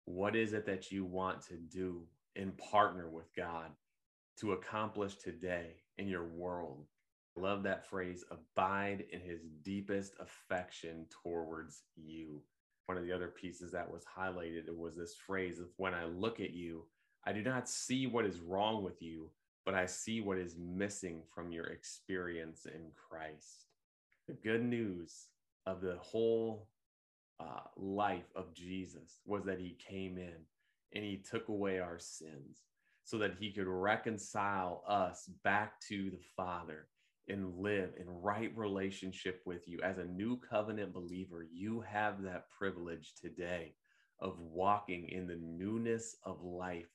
What 0.05 0.35
is 0.35 0.52
it 0.52 0.66
that 0.66 0.90
you 0.90 1.05
want 1.05 1.43
to 1.49 1.57
do 1.57 2.07
and 2.35 2.57
partner 2.57 3.09
with 3.09 3.35
God 3.37 3.71
to 4.40 4.52
accomplish 4.52 5.16
today 5.16 5.76
in 5.99 6.09
your 6.09 6.26
world? 6.26 6.87
I 7.37 7.40
love 7.40 7.62
that 7.64 7.87
phrase 7.87 8.25
abide 8.31 9.05
in 9.12 9.21
his 9.21 9.43
deepest 9.62 10.14
affection 10.19 11.07
towards 11.23 11.83
you. 11.97 12.43
One 12.87 12.97
of 12.97 13.05
the 13.05 13.12
other 13.12 13.28
pieces 13.28 13.73
that 13.73 13.90
was 13.90 14.05
highlighted 14.05 14.75
was 14.75 14.97
this 14.97 15.14
phrase 15.14 15.59
of 15.59 15.66
when 15.76 15.93
I 15.93 16.07
look 16.07 16.40
at 16.40 16.55
you, 16.55 16.87
I 17.25 17.33
do 17.33 17.43
not 17.43 17.69
see 17.69 18.07
what 18.07 18.25
is 18.25 18.40
wrong 18.40 18.83
with 18.83 19.02
you, 19.02 19.31
but 19.66 19.75
I 19.75 19.87
see 19.87 20.21
what 20.21 20.38
is 20.38 20.57
missing 20.57 21.23
from 21.35 21.52
your 21.52 21.66
experience 21.66 22.64
in 22.64 22.93
Christ. 22.95 23.66
The 24.28 24.35
good 24.35 24.64
news 24.64 25.28
of 25.66 25.80
the 25.80 25.97
whole 26.00 26.68
uh, 27.38 27.61
life 27.76 28.30
of 28.35 28.54
Jesus 28.54 29.21
was 29.25 29.45
that 29.45 29.61
he 29.61 29.76
came 29.88 30.18
in 30.18 30.35
and 30.95 31.04
he 31.04 31.16
took 31.16 31.49
away 31.49 31.78
our 31.78 31.99
sins 31.99 32.62
so 33.04 33.18
that 33.18 33.35
he 33.38 33.52
could 33.52 33.66
reconcile 33.66 34.83
us 34.88 35.28
back 35.45 35.80
to 35.88 36.11
the 36.11 36.21
Father 36.37 36.88
and 37.28 37.59
live 37.59 37.90
in 37.99 38.09
right 38.09 38.56
relationship 38.56 39.42
with 39.45 39.68
you. 39.68 39.80
As 39.83 39.99
a 39.99 40.04
new 40.04 40.38
covenant 40.38 40.92
believer, 40.92 41.47
you 41.52 41.80
have 41.80 42.23
that 42.23 42.49
privilege 42.50 43.14
today 43.21 43.75
of 44.21 44.38
walking 44.40 45.09
in 45.09 45.26
the 45.26 45.38
newness 45.40 46.16
of 46.25 46.42
life. 46.42 46.88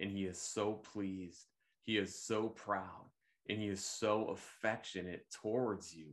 And 0.00 0.10
he 0.10 0.24
is 0.24 0.40
so 0.40 0.74
pleased 0.92 1.46
he 1.82 1.98
is 1.98 2.14
so 2.14 2.48
proud 2.48 3.10
and 3.48 3.60
he 3.60 3.68
is 3.68 3.84
so 3.84 4.26
affectionate 4.28 5.26
towards 5.42 5.94
you. 5.94 6.06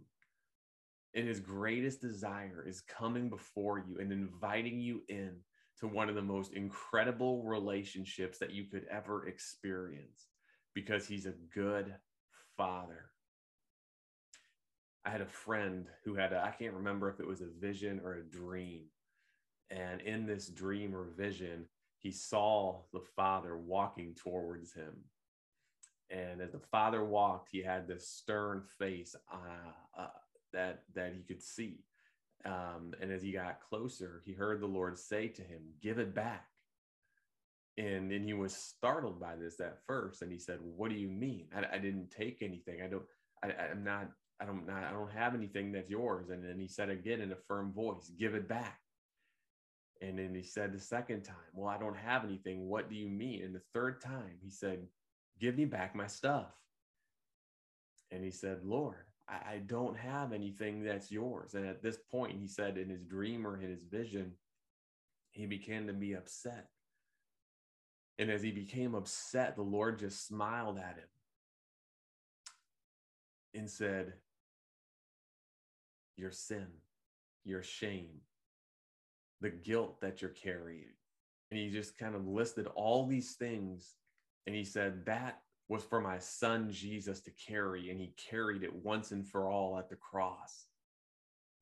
And 1.16 1.28
his 1.28 1.39
greatest 1.39 2.01
desire 2.01 2.63
is 2.68 2.82
coming 2.82 3.30
before 3.30 3.80
you 3.80 3.98
and 4.00 4.12
inviting 4.12 4.80
you 4.80 5.01
in 5.10 5.38
to 5.80 5.88
one 5.88 6.10
of 6.10 6.16
the 6.16 6.22
most 6.22 6.54
incredible 6.54 7.44
relationships 7.44 8.38
that 8.38 8.51
you 8.51 8.66
could 8.66 8.86
ever 8.92 9.28
experience 9.28 10.28
because 10.75 11.08
he's 11.08 11.25
a 11.25 11.34
good 11.54 11.96
father. 12.58 13.06
I 15.06 15.10
had 15.10 15.22
a 15.22 15.25
friend 15.25 15.88
who 16.04 16.16
had, 16.16 16.34
I 16.34 16.51
can't 16.51 16.75
remember 16.75 17.10
if 17.10 17.20
it 17.20 17.28
was 17.28 17.42
a 17.42 17.48
vision 17.60 18.01
or 18.04 18.16
a 18.16 18.24
dream. 18.24 18.84
And 19.72 20.01
in 20.01 20.28
this 20.28 20.50
dream 20.50 20.96
or 20.96 21.06
vision, 21.18 21.66
he 21.98 22.12
saw 22.12 22.82
the 22.94 23.01
father 23.16 23.58
walking 23.58 24.13
towards 24.16 24.74
him 24.74 24.94
and 26.10 26.42
as 26.42 26.51
the 26.51 26.60
father 26.60 27.04
walked, 27.04 27.50
he 27.51 27.62
had 27.62 27.88
this 27.88 28.08
stern 28.08 28.63
face 28.80 29.16
uh, 29.32 30.01
uh, 30.01 30.08
that 30.53 30.84
that 30.96 31.13
he 31.13 31.24
could 31.24 31.41
see. 31.41 31.84
Um, 32.46 32.94
and 33.01 33.12
as 33.12 33.22
he 33.22 33.32
got 33.32 33.60
closer, 33.62 34.22
he 34.25 34.34
heard 34.34 34.62
the 34.62 34.68
Lord 34.68 34.98
say 34.98 35.27
to 35.27 35.41
him, 35.41 35.62
"Give 35.82 36.00
it 36.00 36.13
back." 36.13 36.48
And 37.77 38.12
then 38.12 38.24
he 38.24 38.34
was 38.34 38.56
startled 38.56 39.20
by 39.20 39.36
this 39.36 39.60
at 39.60 39.86
first, 39.86 40.22
and 40.22 40.32
he 40.32 40.39
said, 40.39 40.60
"What 40.62 40.89
do 40.89 40.96
you 40.96 41.10
mean? 41.10 41.48
I, 41.56 41.75
I 41.75 41.77
didn't 41.79 42.12
take 42.12 42.41
anything. 42.41 42.82
I 42.82 42.88
don't. 42.88 43.06
I, 43.44 43.51
I'm 43.72 43.84
not. 43.84 44.10
I 44.41 44.46
don't. 44.46 44.65
Not, 44.65 44.84
I 44.84 44.91
don't 44.91 45.12
have 45.12 45.36
anything 45.36 45.72
that's 45.72 45.89
yours." 45.89 46.29
And 46.29 46.44
then 46.44 46.60
he 46.60 46.68
said 46.68 46.89
again 46.89 47.22
in 47.22 47.32
a 47.32 47.38
firm 47.48 47.74
voice, 47.74 48.12
"Give 48.18 48.36
it 48.36 48.48
back." 48.48 48.79
And 50.01 50.18
then 50.18 50.34
he 50.34 50.44
said 50.44 50.72
the 50.72 50.79
second 50.79 51.24
time, 51.24 51.36
Well, 51.53 51.68
I 51.68 51.77
don't 51.77 51.98
have 51.98 52.24
anything. 52.24 52.68
What 52.68 52.89
do 52.89 52.96
you 52.96 53.10
mean? 53.10 53.44
And 53.44 53.53
the 53.53 53.62
third 53.74 54.01
time, 54.01 54.38
he 54.41 54.50
said, 54.50 54.88
Give 55.39 55.58
me 55.58 55.65
back 55.65 55.96
my 55.96 56.08
stuff. 56.08 56.53
And 58.12 58.24
he 58.24 58.32
said, 58.32 58.63
Lord, 58.63 59.06
I, 59.29 59.53
I 59.53 59.57
don't 59.65 59.98
have 59.98 60.33
anything 60.33 60.83
that's 60.83 61.12
yours. 61.12 61.53
And 61.53 61.65
at 61.65 61.81
this 61.81 61.98
point, 61.98 62.38
he 62.39 62.48
said 62.48 62.77
in 62.77 62.89
his 62.89 63.03
dream 63.03 63.45
or 63.45 63.62
in 63.62 63.69
his 63.69 63.83
vision, 63.83 64.33
he 65.31 65.45
began 65.45 65.88
to 65.88 65.93
be 65.93 66.13
upset. 66.13 66.67
And 68.17 68.29
as 68.29 68.41
he 68.41 68.51
became 68.51 68.95
upset, 68.95 69.55
the 69.55 69.62
Lord 69.62 70.00
just 70.00 70.27
smiled 70.27 70.77
at 70.77 70.98
him 70.98 71.09
and 73.53 73.69
said, 73.69 74.13
Your 76.17 76.31
sin, 76.31 76.67
your 77.45 77.63
shame, 77.63 78.21
the 79.39 79.50
guilt 79.50 80.01
that 80.01 80.21
you're 80.21 80.31
carrying. 80.31 80.95
And 81.51 81.59
he 81.59 81.69
just 81.69 81.98
kind 81.98 82.15
of 82.15 82.27
listed 82.27 82.67
all 82.75 83.07
these 83.07 83.33
things 83.33 83.95
and 84.45 84.55
he 84.55 84.63
said, 84.63 85.05
That 85.05 85.41
was 85.69 85.83
for 85.83 86.01
my 86.01 86.17
son 86.17 86.71
Jesus 86.71 87.21
to 87.21 87.31
carry. 87.31 87.91
And 87.91 88.01
he 88.01 88.13
carried 88.17 88.63
it 88.63 88.73
once 88.73 89.11
and 89.11 89.25
for 89.25 89.49
all 89.49 89.77
at 89.77 89.89
the 89.89 89.95
cross. 89.95 90.65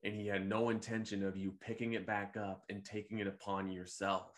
And 0.02 0.14
he 0.14 0.26
had 0.26 0.48
no 0.48 0.70
intention 0.70 1.24
of 1.24 1.36
you 1.36 1.54
picking 1.60 1.92
it 1.92 2.06
back 2.06 2.36
up 2.36 2.64
and 2.70 2.84
taking 2.84 3.18
it 3.18 3.26
upon 3.26 3.70
yourself. 3.70 4.32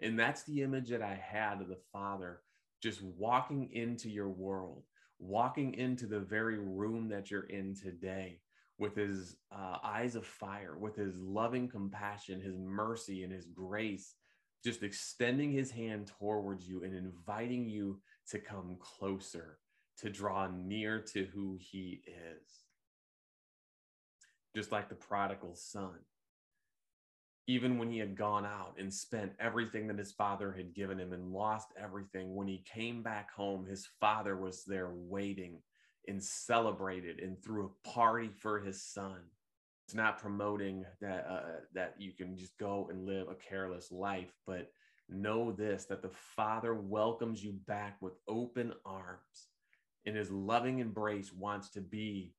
And 0.00 0.18
that's 0.18 0.44
the 0.44 0.62
image 0.62 0.88
that 0.90 1.02
I 1.02 1.14
had 1.14 1.60
of 1.60 1.68
the 1.68 1.80
Father 1.92 2.40
just 2.82 3.02
walking 3.02 3.70
into 3.72 4.08
your 4.08 4.28
world, 4.28 4.84
walking 5.18 5.74
into 5.74 6.06
the 6.06 6.20
very 6.20 6.58
room 6.58 7.08
that 7.08 7.30
you're 7.30 7.44
in 7.44 7.74
today 7.74 8.40
with 8.78 8.96
his 8.96 9.36
uh, 9.52 9.78
eyes 9.84 10.16
of 10.16 10.26
fire, 10.26 10.76
with 10.76 10.96
his 10.96 11.16
loving 11.16 11.68
compassion, 11.68 12.40
his 12.40 12.56
mercy, 12.58 13.22
and 13.22 13.32
his 13.32 13.46
grace 13.46 14.14
just 14.64 14.82
extending 14.82 15.50
his 15.50 15.70
hand 15.70 16.10
towards 16.18 16.68
you 16.68 16.84
and 16.84 16.94
inviting 16.94 17.68
you 17.68 18.00
to 18.30 18.38
come 18.38 18.76
closer, 18.80 19.58
to 19.98 20.10
draw 20.10 20.48
near 20.48 21.00
to 21.00 21.24
who 21.26 21.58
he 21.60 22.02
is. 22.06 22.42
Just 24.54 24.72
like 24.72 24.88
the 24.88 24.94
prodigal 24.94 25.54
son. 25.54 25.94
Even 27.48 27.78
when 27.78 27.90
he 27.90 27.98
had 27.98 28.16
gone 28.16 28.46
out 28.46 28.74
and 28.78 28.92
spent 28.92 29.32
everything 29.40 29.88
that 29.88 29.98
his 29.98 30.12
father 30.12 30.52
had 30.52 30.74
given 30.74 30.98
him 30.98 31.12
and 31.12 31.32
lost 31.32 31.68
everything, 31.82 32.34
when 32.34 32.46
he 32.46 32.64
came 32.72 33.02
back 33.02 33.32
home, 33.32 33.66
his 33.66 33.88
father 34.00 34.36
was 34.36 34.64
there 34.64 34.90
waiting 34.94 35.58
and 36.08 36.22
celebrated 36.22 37.18
and 37.20 37.42
threw 37.42 37.66
a 37.66 37.88
party 37.88 38.30
for 38.40 38.60
his 38.60 38.82
son. 38.82 39.18
It's 39.86 39.94
not 39.94 40.18
promoting 40.18 40.84
that 41.00 41.26
uh, 41.28 41.60
that 41.74 41.94
you 41.98 42.12
can 42.12 42.36
just 42.36 42.56
go 42.58 42.88
and 42.90 43.04
live 43.04 43.28
a 43.28 43.34
careless 43.34 43.90
life, 43.90 44.32
but 44.46 44.70
know 45.14 45.52
this 45.52 45.84
that 45.86 46.02
the 46.02 46.10
Father 46.36 46.74
welcomes 46.74 47.42
you 47.42 47.52
back 47.66 47.96
with 48.00 48.14
open 48.28 48.72
arms. 48.84 49.48
In 50.04 50.14
his 50.14 50.30
loving 50.30 50.80
embrace, 50.80 51.32
wants 51.32 51.70
to 51.70 51.80
be 51.80 52.34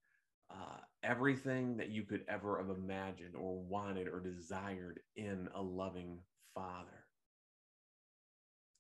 uh, 0.52 0.78
everything 1.04 1.78
that 1.78 1.90
you 1.90 2.04
could 2.04 2.24
ever 2.28 2.58
have 2.58 2.70
imagined 2.70 3.36
or 3.36 3.60
wanted 3.62 4.08
or 4.08 4.20
desired 4.20 5.00
in 5.16 5.48
a 5.56 5.62
loving 5.62 6.20
father. 6.54 7.06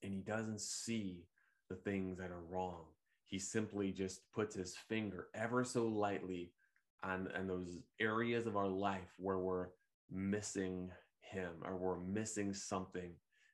And 0.04 0.14
he 0.14 0.20
doesn't 0.20 0.62
see 0.62 1.26
the 1.70 1.76
things 1.76 2.18
that 2.18 2.30
are 2.30 2.44
wrong. 2.50 2.86
He 3.26 3.40
simply 3.40 3.92
just 3.92 4.22
puts 4.34 4.56
his 4.56 4.76
finger 4.76 5.28
ever 5.34 5.64
so 5.64 5.88
lightly 5.88 6.52
on, 7.04 7.30
on 7.38 7.48
those 7.48 7.80
areas 8.00 8.46
of 8.46 8.58
our 8.58 8.68
life 8.68 9.14
where 9.18 9.40
we're 9.40 9.68
missing 10.12 10.92
him 11.22 11.52
or 11.64 11.76
we're 11.78 12.00
missing 12.00 12.54
something 12.54 13.12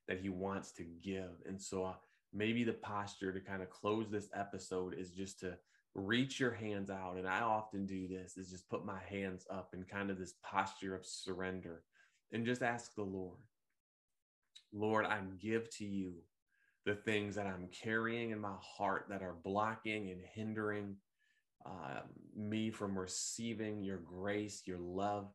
that 0.10 0.20
he 0.20 0.28
wants 0.28 0.72
to 0.74 0.84
give. 0.84 1.32
And 1.46 1.62
so 1.62 1.86
uh, 1.86 1.94
maybe 2.34 2.66
the 2.66 2.74
posture 2.74 3.32
to 3.32 3.40
kind 3.40 3.62
of 3.62 3.70
close 3.70 4.10
this 4.10 4.28
episode 4.34 4.94
is 4.94 5.12
just 5.12 5.40
to 5.40 5.58
reach 5.96 6.40
your 6.40 6.52
hands 6.52 6.90
out 6.90 7.16
and 7.18 7.28
i 7.28 7.42
often 7.42 7.86
do 7.86 8.08
this 8.08 8.38
is 8.38 8.50
just 8.50 8.70
put 8.70 8.86
my 8.86 9.00
hands 9.10 9.46
up 9.50 9.72
in 9.74 9.84
kind 9.84 10.12
of 10.12 10.20
this 10.20 10.36
posture 10.44 10.96
of 10.96 11.06
surrender 11.06 11.84
and 12.32 12.46
just 12.46 12.62
ask 12.62 12.94
the 12.94 13.04
lord 13.04 13.40
lord 14.72 15.06
i 15.06 15.20
give 15.42 15.68
to 15.72 15.86
you 15.86 16.14
the 16.86 16.94
things 16.94 17.36
that 17.36 17.48
i'm 17.48 17.68
carrying 17.72 18.30
in 18.30 18.40
my 18.40 18.56
heart 18.62 19.08
that 19.10 19.24
are 19.24 19.36
blocking 19.44 20.12
and 20.12 20.22
hindering 20.34 20.96
uh, 21.66 22.02
me 22.38 22.70
from 22.70 22.98
receiving 22.98 23.84
your 23.84 23.98
grace 23.98 24.62
your 24.66 24.78
love 24.78 25.28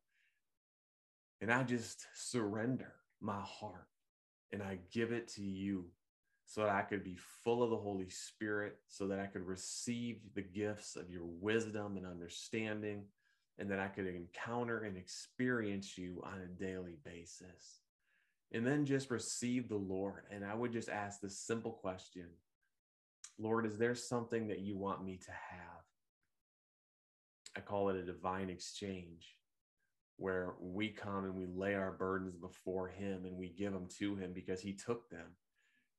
and 1.41 1.53
i 1.53 1.65
just 1.65 2.07
surrender 2.15 2.93
my 3.21 3.41
heart 3.41 3.89
and 4.53 4.63
i 4.63 4.79
give 4.93 5.13
it 5.13 5.29
to 5.29 5.43
you 5.43 5.87
so 6.47 6.63
that 6.63 6.71
I 6.71 6.83
could 6.83 7.03
be 7.03 7.17
full 7.43 7.63
of 7.63 7.71
the 7.71 7.77
Holy 7.77 8.09
Spirit, 8.09 8.77
so 8.87 9.09
that 9.09 9.19
I 9.19 9.27
could 9.27 9.47
receive 9.47 10.21
the 10.35 10.43
gifts 10.43 10.97
of 10.97 11.11
your 11.11 11.25
wisdom 11.25 11.97
and 11.97 12.07
understanding, 12.07 13.05
and 13.59 13.71
that 13.71 13.81
I 13.81 13.89
could 13.89 14.07
encounter 14.07 14.85
and 14.85 14.97
experience 14.97 15.97
you 15.97 16.23
on 16.25 16.41
a 16.41 16.63
daily 16.63 16.97
basis. 17.05 17.81
And 18.53 18.67
then 18.67 18.85
just 18.85 19.11
receive 19.11 19.69
the 19.69 19.77
Lord. 19.77 20.25
And 20.31 20.45
I 20.45 20.55
would 20.55 20.73
just 20.73 20.89
ask 20.89 21.21
this 21.21 21.39
simple 21.39 21.73
question 21.73 22.27
Lord, 23.39 23.67
is 23.67 23.79
there 23.79 23.97
something 23.97 24.47
that 24.49 24.61
you 24.61 24.77
want 24.77 25.05
me 25.05 25.17
to 25.25 25.31
have? 25.31 25.83
I 27.57 27.61
call 27.61 27.89
it 27.89 27.97
a 27.97 28.03
divine 28.03 28.51
exchange 28.51 29.35
where 30.17 30.55
we 30.61 30.89
come 30.89 31.25
and 31.25 31.35
we 31.35 31.47
lay 31.47 31.75
our 31.75 31.93
burdens 31.93 32.37
before 32.37 32.89
Him 32.89 33.25
and 33.25 33.37
we 33.37 33.49
give 33.49 33.73
them 33.73 33.89
to 33.99 34.15
Him 34.15 34.33
because 34.33 34.61
He 34.61 34.73
took 34.73 35.09
them 35.11 35.27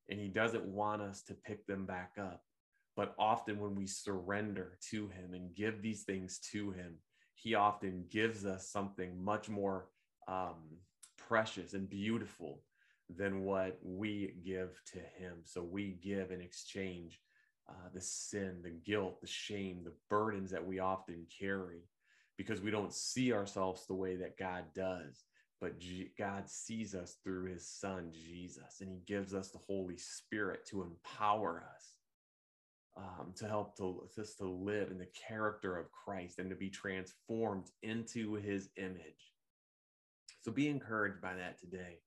and 0.10 0.20
he 0.20 0.28
doesn't 0.28 0.66
want 0.66 1.02
us 1.02 1.22
to 1.24 1.34
pick 1.34 1.66
them 1.66 1.86
back 1.86 2.14
up. 2.20 2.44
But 2.96 3.14
often, 3.20 3.60
when 3.60 3.76
we 3.76 3.88
surrender 3.88 4.78
to 4.90 5.08
him 5.10 5.34
and 5.34 5.54
give 5.54 5.82
these 5.82 6.04
things 6.04 6.40
to 6.52 6.72
him, 6.72 6.96
he 7.34 7.56
often 7.56 8.06
gives 8.10 8.46
us 8.46 8.70
something 8.70 9.22
much 9.22 9.50
more 9.50 9.88
um, 10.28 10.78
precious 11.18 11.74
and 11.74 11.90
beautiful 11.90 12.62
than 13.10 13.44
what 13.44 13.78
we 13.84 14.36
give 14.46 14.80
to 14.94 15.00
him. 15.00 15.40
So 15.44 15.62
we 15.62 16.00
give 16.02 16.32
in 16.32 16.40
exchange 16.40 17.20
uh, 17.70 17.90
the 17.94 18.02
sin, 18.02 18.62
the 18.64 18.70
guilt, 18.70 19.20
the 19.20 19.28
shame, 19.28 19.82
the 19.84 19.94
burdens 20.10 20.52
that 20.52 20.66
we 20.66 20.80
often 20.80 21.26
carry 21.38 21.82
because 22.38 22.62
we 22.62 22.72
don't 22.72 22.94
see 22.94 23.34
ourselves 23.34 23.86
the 23.88 23.96
way 23.96 24.16
that 24.18 24.38
God 24.38 24.66
does 24.74 25.26
but 25.62 25.80
G- 25.80 26.12
God 26.18 26.50
sees 26.50 26.94
us 26.94 27.18
through 27.24 27.46
his 27.46 27.68
son, 27.68 28.12
Jesus, 28.12 28.82
and 28.82 28.90
he 28.92 29.00
gives 29.08 29.34
us 29.34 29.50
the 29.50 29.58
Holy 29.58 29.98
Spirit 29.98 30.66
to 30.70 30.84
empower 30.84 31.64
us. 31.76 31.92
Um, 32.98 33.34
to 33.36 33.48
help 33.48 33.76
to 33.78 34.08
us 34.18 34.36
to 34.36 34.46
live 34.46 34.90
in 34.90 34.98
the 34.98 35.10
character 35.28 35.76
of 35.76 35.92
Christ 35.92 36.40
and 36.40 36.50
to 36.50 36.56
be 36.56 36.70
transformed 36.70 37.70
into 37.84 38.36
his 38.36 38.70
image. 38.78 39.34
So 40.44 40.52
be 40.52 40.70
encouraged 40.70 41.20
by 41.20 41.34
that 41.34 41.60
today. 41.60 41.98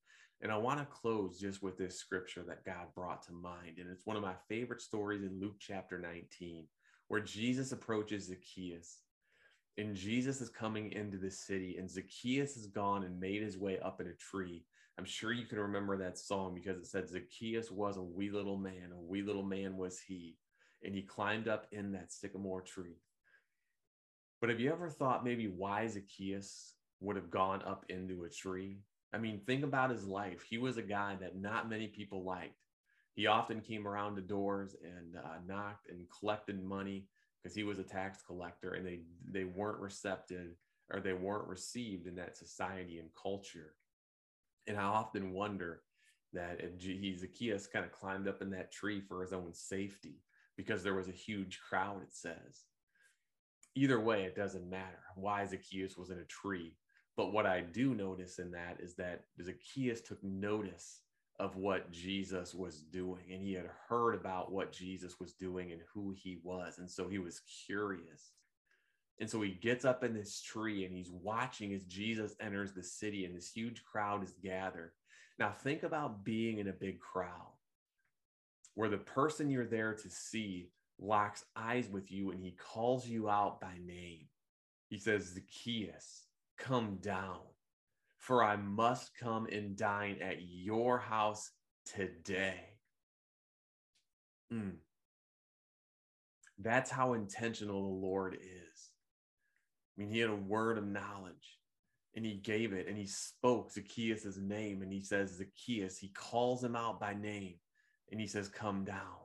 And 0.40 0.50
I 0.50 0.56
want 0.56 0.78
to 0.78 0.86
close 0.86 1.38
just 1.38 1.62
with 1.62 1.76
this 1.76 1.98
scripture 1.98 2.42
that 2.48 2.64
God 2.64 2.86
brought 2.94 3.22
to 3.24 3.32
mind. 3.32 3.76
And 3.78 3.90
it's 3.90 4.06
one 4.06 4.16
of 4.16 4.22
my 4.22 4.36
favorite 4.48 4.80
stories 4.80 5.24
in 5.24 5.38
Luke 5.38 5.56
chapter 5.58 5.98
19, 5.98 6.66
where 7.08 7.20
Jesus 7.20 7.72
approaches 7.72 8.28
Zacchaeus 8.28 9.00
and 9.78 9.94
Jesus 9.94 10.40
is 10.40 10.50
coming 10.50 10.92
into 10.92 11.16
the 11.16 11.30
city, 11.30 11.76
and 11.78 11.88
Zacchaeus 11.88 12.54
has 12.56 12.66
gone 12.66 13.04
and 13.04 13.18
made 13.18 13.42
his 13.42 13.56
way 13.56 13.78
up 13.78 14.00
in 14.00 14.08
a 14.08 14.12
tree. 14.12 14.64
I'm 14.98 15.04
sure 15.04 15.30
you 15.30 15.46
can 15.46 15.60
remember 15.60 15.96
that 15.96 16.18
song 16.18 16.52
because 16.52 16.76
it 16.76 16.86
said 16.88 17.08
Zacchaeus 17.08 17.70
was 17.70 17.96
a 17.96 18.02
wee 18.02 18.30
little 18.30 18.56
man, 18.56 18.90
a 18.92 19.00
wee 19.00 19.22
little 19.22 19.44
man 19.44 19.76
was 19.76 20.00
he, 20.00 20.36
and 20.82 20.92
he 20.92 21.02
climbed 21.02 21.46
up 21.46 21.68
in 21.70 21.92
that 21.92 22.12
sycamore 22.12 22.60
tree. 22.60 22.96
But 24.40 24.50
have 24.50 24.58
you 24.58 24.72
ever 24.72 24.90
thought 24.90 25.24
maybe 25.24 25.46
why 25.46 25.86
Zacchaeus 25.86 26.74
would 27.00 27.14
have 27.14 27.30
gone 27.30 27.62
up 27.64 27.86
into 27.88 28.24
a 28.24 28.28
tree? 28.28 28.80
I 29.14 29.18
mean, 29.18 29.40
think 29.46 29.62
about 29.62 29.90
his 29.90 30.04
life. 30.04 30.42
He 30.42 30.58
was 30.58 30.76
a 30.76 30.82
guy 30.82 31.16
that 31.20 31.36
not 31.36 31.70
many 31.70 31.86
people 31.86 32.24
liked. 32.24 32.58
He 33.14 33.26
often 33.26 33.60
came 33.60 33.86
around 33.86 34.16
the 34.16 34.22
doors 34.22 34.74
and 34.82 35.16
uh, 35.16 35.38
knocked 35.46 35.88
and 35.88 36.06
collected 36.18 36.62
money 36.62 37.06
because 37.48 37.56
he 37.56 37.64
was 37.64 37.78
a 37.78 37.82
tax 37.82 38.20
collector 38.20 38.74
and 38.74 38.86
they 38.86 39.00
they 39.32 39.44
weren't 39.44 39.80
receptive 39.80 40.58
or 40.92 41.00
they 41.00 41.14
weren't 41.14 41.48
received 41.48 42.06
in 42.06 42.14
that 42.14 42.36
society 42.36 42.98
and 42.98 43.08
culture. 43.20 43.72
And 44.66 44.76
I 44.76 44.82
often 44.82 45.32
wonder 45.32 45.80
that 46.34 46.60
if 46.60 46.78
he, 46.82 47.16
Zacchaeus 47.16 47.66
kind 47.66 47.86
of 47.86 47.92
climbed 47.92 48.28
up 48.28 48.42
in 48.42 48.50
that 48.50 48.70
tree 48.70 49.00
for 49.00 49.22
his 49.22 49.32
own 49.32 49.54
safety 49.54 50.20
because 50.58 50.82
there 50.82 50.94
was 50.94 51.08
a 51.08 51.12
huge 51.12 51.58
crowd, 51.66 52.02
it 52.02 52.12
says. 52.14 52.66
Either 53.74 53.98
way, 53.98 54.24
it 54.24 54.36
doesn't 54.36 54.68
matter 54.68 55.00
why 55.14 55.46
Zacchaeus 55.46 55.96
was 55.96 56.10
in 56.10 56.18
a 56.18 56.24
tree. 56.24 56.74
But 57.16 57.32
what 57.32 57.46
I 57.46 57.60
do 57.62 57.94
notice 57.94 58.38
in 58.38 58.50
that 58.50 58.76
is 58.78 58.94
that 58.96 59.24
Zacchaeus 59.42 60.02
took 60.02 60.22
notice 60.22 61.00
of 61.38 61.56
what 61.56 61.90
Jesus 61.92 62.54
was 62.54 62.80
doing. 62.80 63.24
And 63.32 63.42
he 63.42 63.52
had 63.52 63.70
heard 63.88 64.14
about 64.14 64.50
what 64.50 64.72
Jesus 64.72 65.20
was 65.20 65.32
doing 65.32 65.72
and 65.72 65.80
who 65.92 66.14
he 66.16 66.38
was. 66.42 66.78
And 66.78 66.90
so 66.90 67.08
he 67.08 67.18
was 67.18 67.42
curious. 67.66 68.32
And 69.20 69.28
so 69.28 69.40
he 69.42 69.50
gets 69.50 69.84
up 69.84 70.04
in 70.04 70.14
this 70.14 70.40
tree 70.40 70.84
and 70.84 70.94
he's 70.94 71.10
watching 71.10 71.72
as 71.72 71.84
Jesus 71.84 72.34
enters 72.40 72.72
the 72.72 72.82
city 72.82 73.24
and 73.24 73.36
this 73.36 73.50
huge 73.50 73.82
crowd 73.84 74.22
is 74.22 74.32
gathered. 74.42 74.92
Now, 75.38 75.52
think 75.52 75.82
about 75.82 76.24
being 76.24 76.58
in 76.58 76.68
a 76.68 76.72
big 76.72 76.98
crowd 76.98 77.52
where 78.74 78.88
the 78.88 78.98
person 78.98 79.50
you're 79.50 79.66
there 79.66 79.94
to 79.94 80.10
see 80.10 80.70
locks 81.00 81.44
eyes 81.56 81.88
with 81.88 82.10
you 82.10 82.30
and 82.30 82.40
he 82.40 82.52
calls 82.52 83.06
you 83.06 83.28
out 83.28 83.60
by 83.60 83.74
name. 83.84 84.26
He 84.88 84.98
says, 84.98 85.34
Zacchaeus, 85.34 86.24
come 86.58 86.98
down 87.00 87.40
for 88.18 88.44
I 88.44 88.56
must 88.56 89.16
come 89.18 89.46
and 89.46 89.76
dine 89.76 90.18
at 90.20 90.42
your 90.42 90.98
house 90.98 91.50
today. 91.86 92.60
Mm. 94.52 94.76
That's 96.58 96.90
how 96.90 97.12
intentional 97.12 97.82
the 97.82 98.06
Lord 98.06 98.34
is. 98.34 98.90
I 99.96 100.00
mean, 100.00 100.10
he 100.10 100.18
had 100.18 100.30
a 100.30 100.36
word 100.36 100.78
of 100.78 100.86
knowledge 100.86 101.58
and 102.14 102.24
he 102.24 102.34
gave 102.34 102.72
it 102.72 102.88
and 102.88 102.96
he 102.96 103.06
spoke 103.06 103.70
Zacchaeus' 103.70 104.36
name 104.36 104.82
and 104.82 104.92
he 104.92 105.00
says, 105.00 105.36
Zacchaeus, 105.36 105.98
he 105.98 106.08
calls 106.08 106.62
him 106.62 106.74
out 106.74 107.00
by 107.00 107.14
name 107.14 107.54
and 108.10 108.20
he 108.20 108.26
says, 108.26 108.48
Come 108.48 108.84
down. 108.84 109.16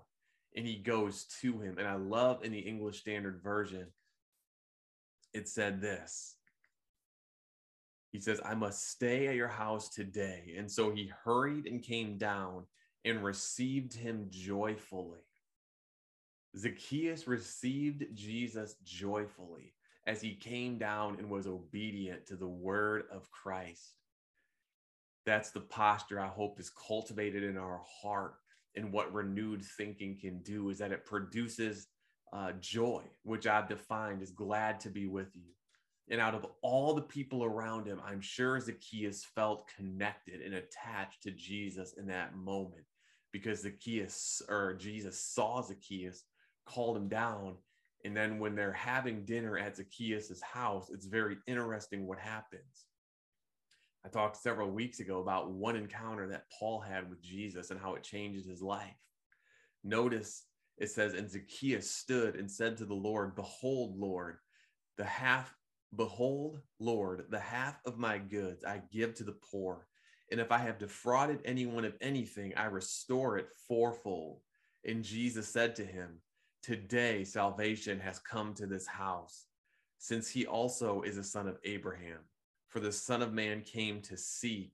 And 0.56 0.68
he 0.68 0.76
goes 0.76 1.26
to 1.42 1.60
him. 1.60 1.80
And 1.80 1.88
I 1.88 1.96
love 1.96 2.44
in 2.44 2.52
the 2.52 2.60
English 2.60 3.00
Standard 3.00 3.42
Version, 3.42 3.88
it 5.34 5.50
said 5.50 5.82
this 5.82 6.36
he 8.14 8.20
says, 8.20 8.40
I 8.46 8.54
must 8.54 8.92
stay 8.92 9.28
at 9.28 9.36
your 9.36 9.48
house 9.48 9.90
today. 9.90 10.54
And 10.56 10.72
so 10.72 10.92
he 10.92 11.12
hurried 11.26 11.66
and 11.66 11.82
came 11.82 12.18
down 12.20 12.68
and 13.04 13.24
received 13.24 13.94
him 13.94 14.28
joyfully. 14.30 15.26
Zacchaeus 16.56 17.28
received 17.28 18.06
Jesus 18.14 18.76
joyfully 18.84 19.74
as 20.06 20.22
he 20.22 20.36
came 20.36 20.78
down 20.78 21.18
and 21.18 21.28
was 21.28 21.48
obedient 21.48 22.28
to 22.28 22.36
the 22.36 22.48
word 22.48 23.06
of 23.12 23.32
Christ. 23.32 23.96
That's 25.26 25.50
the 25.50 25.62
posture 25.62 26.20
I 26.20 26.28
hope 26.28 26.60
is 26.60 26.70
cultivated 26.70 27.44
in 27.44 27.58
our 27.58 27.82
heart. 28.02 28.36
And 28.76 28.94
what 28.94 29.12
renewed 29.12 29.64
thinking 29.64 30.20
can 30.22 30.44
do 30.44 30.70
is 30.70 30.78
that 30.78 30.92
it 30.92 31.06
produces 31.06 31.88
uh, 32.32 32.52
joy, 32.60 33.02
which 33.24 33.48
I've 33.48 33.70
defined 33.70 34.22
as 34.22 34.32
glad 34.32 34.80
to 34.82 34.90
be 34.90 35.08
with 35.08 35.36
you. 35.36 35.50
And 36.10 36.20
out 36.20 36.36
of 36.36 36.46
all 36.62 36.94
the 36.94 37.02
people 37.02 37.44
around 37.44 37.88
him, 37.88 38.02
I'm 38.06 38.22
sure 38.22 38.60
Zacchaeus 38.60 39.24
felt 39.24 39.70
connected 39.76 40.42
and 40.42 40.56
attached 40.56 41.24
to 41.24 41.32
Jesus 41.32 41.94
in 41.94 42.08
that 42.08 42.36
moment 42.36 42.84
because 43.32 43.62
Zacchaeus 43.62 44.42
or 44.50 44.74
Jesus 44.74 45.20
saw 45.20 45.62
Zacchaeus, 45.62 46.24
called 46.66 46.98
him 46.98 47.08
down. 47.10 47.56
And 48.06 48.16
then 48.16 48.40
when 48.40 48.56
they're 48.56 48.74
having 48.74 49.26
dinner 49.26 49.58
at 49.58 49.78
Zacchaeus' 49.78 50.42
house, 50.42 50.90
it's 50.90 51.06
very 51.06 51.38
interesting 51.48 52.06
what 52.06 52.20
happens. 52.20 52.86
I 54.06 54.10
talked 54.10 54.38
several 54.38 54.70
weeks 54.70 55.00
ago 55.00 55.22
about 55.22 55.52
one 55.52 55.78
encounter 55.78 56.28
that 56.28 56.46
Paul 56.60 56.82
had 56.82 57.10
with 57.10 57.22
Jesus 57.22 57.72
and 57.72 57.80
how 57.80 57.96
it 57.96 58.04
changed 58.04 58.46
his 58.46 58.62
life. 58.62 58.98
Notice 59.84 60.44
it 60.78 60.92
says, 60.92 61.14
And 61.14 61.30
Zacchaeus 61.30 61.90
stood 61.90 62.36
and 62.36 62.50
said 62.50 62.78
to 62.78 62.86
the 62.86 62.94
Lord, 62.94 63.36
Behold, 63.36 63.98
Lord, 63.98 64.38
the 64.98 65.06
half, 65.06 65.54
behold, 65.96 66.60
Lord, 66.80 67.26
the 67.30 67.40
half 67.40 67.80
of 67.86 67.98
my 67.98 68.18
goods 68.18 68.64
I 68.64 68.82
give 68.92 69.14
to 69.16 69.24
the 69.24 69.38
poor. 69.52 69.88
And 70.32 70.40
if 70.40 70.52
I 70.52 70.58
have 70.58 70.80
defrauded 70.80 71.40
anyone 71.46 71.86
of 71.86 71.96
anything, 72.02 72.54
I 72.56 72.66
restore 72.66 73.38
it 73.38 73.50
fourfold. 73.68 74.40
And 74.86 75.04
Jesus 75.04 75.48
said 75.48 75.76
to 75.76 75.86
him, 75.86 76.20
Today 76.62 77.24
salvation 77.24 78.00
has 78.00 78.20
come 78.20 78.54
to 78.56 78.66
this 78.66 78.88
house, 78.88 79.48
since 79.98 80.30
he 80.30 80.46
also 80.46 81.02
is 81.02 81.18
a 81.18 81.24
son 81.24 81.48
of 81.48 81.58
Abraham. 81.64 82.20
For 82.70 82.80
the 82.80 82.92
Son 82.92 83.22
of 83.22 83.34
Man 83.34 83.62
came 83.62 84.02
to 84.02 84.18
seek 84.18 84.72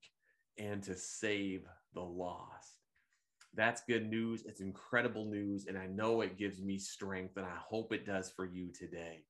and 0.58 0.82
to 0.84 0.95
save 0.95 1.65
the 1.93 2.01
lost. 2.01 2.77
That's 3.55 3.82
good 3.82 4.10
news. 4.10 4.43
It's 4.45 4.62
incredible 4.62 5.25
news. 5.25 5.65
And 5.65 5.77
I 5.77 5.88
know 5.88 6.21
it 6.21 6.38
gives 6.38 6.62
me 6.62 6.77
strength, 6.77 7.36
and 7.36 7.45
I 7.45 7.58
hope 7.58 7.91
it 7.91 8.05
does 8.05 8.29
for 8.29 8.45
you 8.45 8.71
today. 8.71 9.23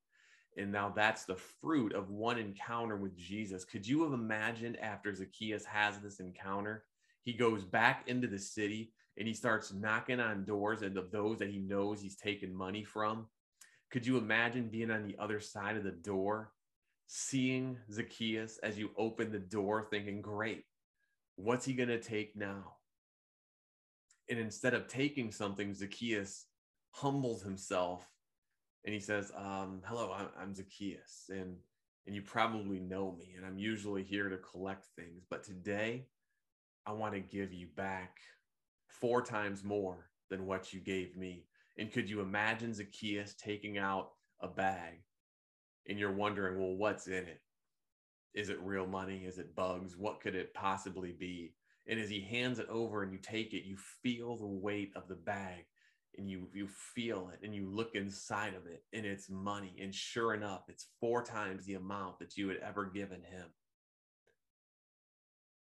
And 0.59 0.73
now 0.73 0.91
that's 0.93 1.23
the 1.23 1.37
fruit 1.37 1.93
of 1.93 2.09
one 2.09 2.37
encounter 2.37 2.97
with 2.97 3.15
Jesus. 3.15 3.63
Could 3.63 3.87
you 3.87 4.03
have 4.03 4.11
imagined 4.11 4.77
after 4.81 5.13
Zacchaeus 5.13 5.63
has 5.63 5.99
this 5.99 6.19
encounter, 6.19 6.83
he 7.23 7.33
goes 7.33 7.63
back 7.63 8.03
into 8.07 8.27
the 8.27 8.37
city 8.37 8.91
and 9.17 9.27
he 9.27 9.33
starts 9.33 9.73
knocking 9.73 10.19
on 10.19 10.43
doors 10.43 10.81
and 10.81 10.97
of 10.97 11.11
those 11.11 11.39
that 11.39 11.49
he 11.49 11.59
knows 11.59 12.01
he's 12.01 12.17
taken 12.17 12.53
money 12.53 12.83
from? 12.83 13.27
Could 13.89 14.05
you 14.05 14.17
imagine 14.17 14.67
being 14.67 14.91
on 14.91 15.07
the 15.07 15.15
other 15.17 15.39
side 15.39 15.77
of 15.77 15.83
the 15.85 15.91
door, 15.91 16.51
seeing 17.07 17.77
Zacchaeus 17.91 18.59
as 18.61 18.77
you 18.77 18.91
open 18.97 19.31
the 19.31 19.39
door, 19.39 19.87
thinking, 19.89 20.21
great, 20.21 20.65
what's 21.37 21.65
he 21.65 21.73
going 21.73 21.89
to 21.89 22.01
take 22.01 22.35
now? 22.35 22.75
And 24.29 24.37
instead 24.37 24.73
of 24.73 24.87
taking 24.87 25.31
something, 25.31 25.73
Zacchaeus 25.73 26.47
humbles 26.91 27.41
himself 27.41 28.05
and 28.85 28.93
he 28.93 28.99
says, 28.99 29.31
um, 29.35 29.81
"Hello, 29.85 30.13
I'm, 30.13 30.27
I'm 30.39 30.55
Zacchaeus, 30.55 31.25
and 31.29 31.57
and 32.05 32.15
you 32.15 32.21
probably 32.21 32.79
know 32.79 33.11
me, 33.11 33.33
and 33.37 33.45
I'm 33.45 33.59
usually 33.59 34.03
here 34.03 34.29
to 34.29 34.37
collect 34.37 34.85
things, 34.95 35.23
but 35.29 35.43
today 35.43 36.07
I 36.85 36.93
want 36.93 37.13
to 37.13 37.19
give 37.19 37.53
you 37.53 37.67
back 37.75 38.17
four 38.87 39.21
times 39.21 39.63
more 39.63 40.09
than 40.29 40.45
what 40.45 40.73
you 40.73 40.79
gave 40.79 41.15
me." 41.15 41.45
And 41.77 41.93
could 41.93 42.09
you 42.09 42.19
imagine 42.19 42.73
Zacchaeus 42.73 43.35
taking 43.35 43.77
out 43.77 44.11
a 44.41 44.49
bag, 44.49 45.01
and 45.87 45.97
you're 45.97 46.11
wondering, 46.11 46.59
well, 46.59 46.75
what's 46.75 47.07
in 47.07 47.25
it? 47.25 47.41
Is 48.33 48.49
it 48.49 48.61
real 48.61 48.85
money? 48.85 49.23
Is 49.25 49.37
it 49.37 49.55
bugs? 49.55 49.97
What 49.97 50.19
could 50.19 50.35
it 50.35 50.53
possibly 50.53 51.13
be? 51.13 51.53
And 51.87 51.99
as 51.99 52.09
he 52.09 52.21
hands 52.21 52.59
it 52.59 52.67
over 52.69 53.01
and 53.01 53.11
you 53.11 53.17
take 53.17 53.53
it, 53.53 53.65
you 53.65 53.77
feel 54.03 54.35
the 54.35 54.45
weight 54.45 54.91
of 54.95 55.07
the 55.07 55.15
bag 55.15 55.65
and 56.19 56.29
you 56.29 56.47
you 56.53 56.67
feel 56.67 57.31
it 57.33 57.39
and 57.43 57.55
you 57.55 57.67
look 57.67 57.95
inside 57.95 58.53
of 58.53 58.67
it 58.67 58.83
and 58.93 59.05
it's 59.05 59.29
money. 59.29 59.73
And 59.81 59.95
sure 59.95 60.33
enough 60.33 60.63
it's 60.67 60.87
four 60.99 61.23
times 61.23 61.65
the 61.65 61.75
amount 61.75 62.19
that 62.19 62.37
you 62.37 62.49
had 62.49 62.57
ever 62.57 62.85
given 62.85 63.21
him. 63.23 63.45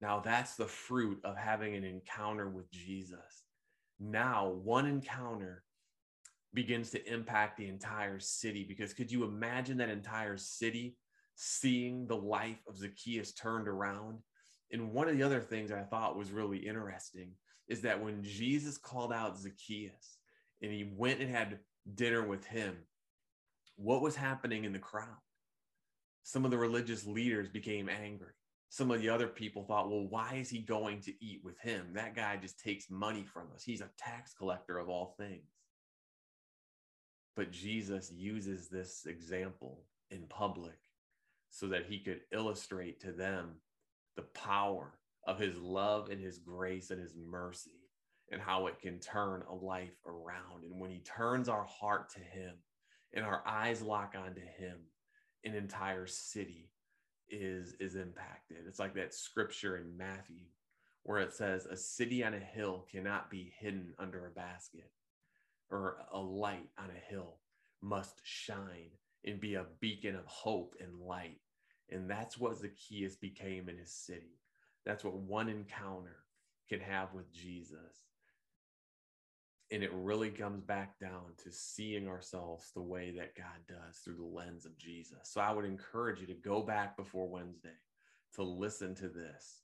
Now 0.01 0.21
that's 0.21 0.55
the 0.55 0.65
fruit 0.65 1.19
of 1.25 1.35
having 1.35 1.75
an 1.75 1.83
encounter 1.83 2.49
with 2.49 2.71
jesus. 2.71 3.43
Now 3.99 4.47
one 4.63 4.85
encounter 4.85 5.63
begins 6.53 6.89
to 6.91 7.13
impact 7.13 7.57
the 7.57 7.67
entire 7.67 8.19
city 8.19 8.63
because 8.63 8.93
could 8.93 9.11
you 9.11 9.25
imagine 9.25 9.77
that 9.77 9.89
entire 9.89 10.37
city 10.37 10.95
seeing 11.35 12.07
the 12.07 12.15
life 12.15 12.59
of 12.67 12.77
zacchaeus 12.77 13.33
turned 13.33 13.67
around? 13.67 14.19
And 14.71 14.93
one 14.93 15.09
of 15.09 15.17
the 15.17 15.23
other 15.23 15.41
things 15.41 15.71
i 15.71 15.81
thought 15.81 16.17
was 16.17 16.31
really 16.31 16.59
interesting 16.59 17.31
is 17.67 17.81
that 17.81 18.01
when 18.01 18.23
jesus 18.23 18.77
called 18.77 19.13
out 19.13 19.37
zacchaeus 19.37 20.18
and 20.61 20.71
he 20.71 20.91
went 20.95 21.21
and 21.21 21.29
had 21.29 21.59
dinner 21.95 22.25
with 22.25 22.45
him, 22.45 22.75
what 23.75 24.01
was 24.01 24.15
happening 24.15 24.65
in 24.65 24.73
the 24.73 24.79
crowd? 24.79 25.07
Some 26.23 26.45
of 26.45 26.51
the 26.51 26.57
religious 26.57 27.05
leaders 27.05 27.47
became 27.49 27.89
angry. 27.89 28.33
Some 28.69 28.91
of 28.91 29.01
the 29.01 29.09
other 29.09 29.27
people 29.27 29.63
thought, 29.63 29.89
well, 29.89 30.05
why 30.07 30.35
is 30.35 30.49
he 30.49 30.59
going 30.59 31.01
to 31.01 31.25
eat 31.25 31.41
with 31.43 31.57
him? 31.59 31.87
That 31.93 32.15
guy 32.15 32.37
just 32.37 32.59
takes 32.59 32.89
money 32.89 33.23
from 33.23 33.47
us. 33.55 33.63
He's 33.63 33.81
a 33.81 33.89
tax 33.97 34.33
collector 34.33 34.77
of 34.77 34.89
all 34.89 35.15
things. 35.17 35.49
But 37.35 37.51
Jesus 37.51 38.11
uses 38.11 38.67
this 38.67 39.05
example 39.07 39.85
in 40.11 40.27
public 40.27 40.77
so 41.49 41.67
that 41.67 41.85
he 41.87 41.99
could 41.99 42.21
illustrate 42.31 42.99
to 43.01 43.11
them 43.11 43.55
the 44.15 44.23
power 44.23 44.93
of 45.25 45.39
his 45.39 45.57
love 45.57 46.09
and 46.09 46.21
his 46.21 46.37
grace 46.37 46.91
and 46.91 47.01
his 47.01 47.15
mercy 47.15 47.78
and 48.31 48.41
how 48.41 48.67
it 48.67 48.79
can 48.79 48.99
turn 48.99 49.43
a 49.49 49.53
life 49.53 49.97
around. 50.05 50.63
And 50.63 50.79
when 50.79 50.91
he 50.91 50.99
turns 50.99 51.49
our 51.49 51.65
heart 51.65 52.09
to 52.11 52.19
him 52.19 52.55
and 53.13 53.25
our 53.25 53.43
eyes 53.45 53.81
lock 53.81 54.15
onto 54.17 54.41
him, 54.41 54.77
an 55.45 55.55
entire 55.55 56.05
city 56.05 56.69
is 57.29 57.75
is 57.79 57.95
impacted. 57.95 58.57
It's 58.67 58.79
like 58.79 58.95
that 58.95 59.13
scripture 59.13 59.77
in 59.77 59.97
Matthew 59.97 60.45
where 61.03 61.19
it 61.19 61.33
says 61.33 61.65
a 61.65 61.77
city 61.77 62.23
on 62.23 62.33
a 62.33 62.39
hill 62.39 62.85
cannot 62.91 63.29
be 63.29 63.53
hidden 63.57 63.93
under 63.97 64.27
a 64.27 64.31
basket 64.31 64.91
or 65.71 65.97
a 66.11 66.19
light 66.19 66.69
on 66.77 66.89
a 66.89 67.11
hill 67.11 67.37
must 67.81 68.21
shine 68.23 68.91
and 69.25 69.39
be 69.39 69.55
a 69.55 69.65
beacon 69.79 70.15
of 70.15 70.25
hope 70.25 70.75
and 70.79 70.99
light. 70.99 71.39
And 71.89 72.09
that's 72.09 72.37
what 72.37 72.57
Zacchaeus 72.57 73.15
became 73.15 73.69
in 73.69 73.77
his 73.77 73.91
city. 73.91 74.39
That's 74.85 75.03
what 75.03 75.15
one 75.15 75.49
encounter 75.49 76.17
can 76.67 76.79
have 76.79 77.13
with 77.13 77.31
Jesus 77.33 78.08
and 79.71 79.83
it 79.83 79.91
really 79.93 80.29
comes 80.29 80.61
back 80.61 80.99
down 80.99 81.21
to 81.43 81.51
seeing 81.51 82.07
ourselves 82.07 82.71
the 82.73 82.81
way 82.81 83.11
that 83.11 83.35
God 83.35 83.59
does 83.67 83.97
through 83.97 84.15
the 84.15 84.23
lens 84.23 84.65
of 84.65 84.77
Jesus. 84.77 85.17
So 85.23 85.41
I 85.41 85.51
would 85.51 85.65
encourage 85.65 86.19
you 86.19 86.27
to 86.27 86.33
go 86.33 86.61
back 86.61 86.97
before 86.97 87.27
Wednesday 87.27 87.77
to 88.35 88.43
listen 88.43 88.95
to 88.95 89.09
this. 89.09 89.61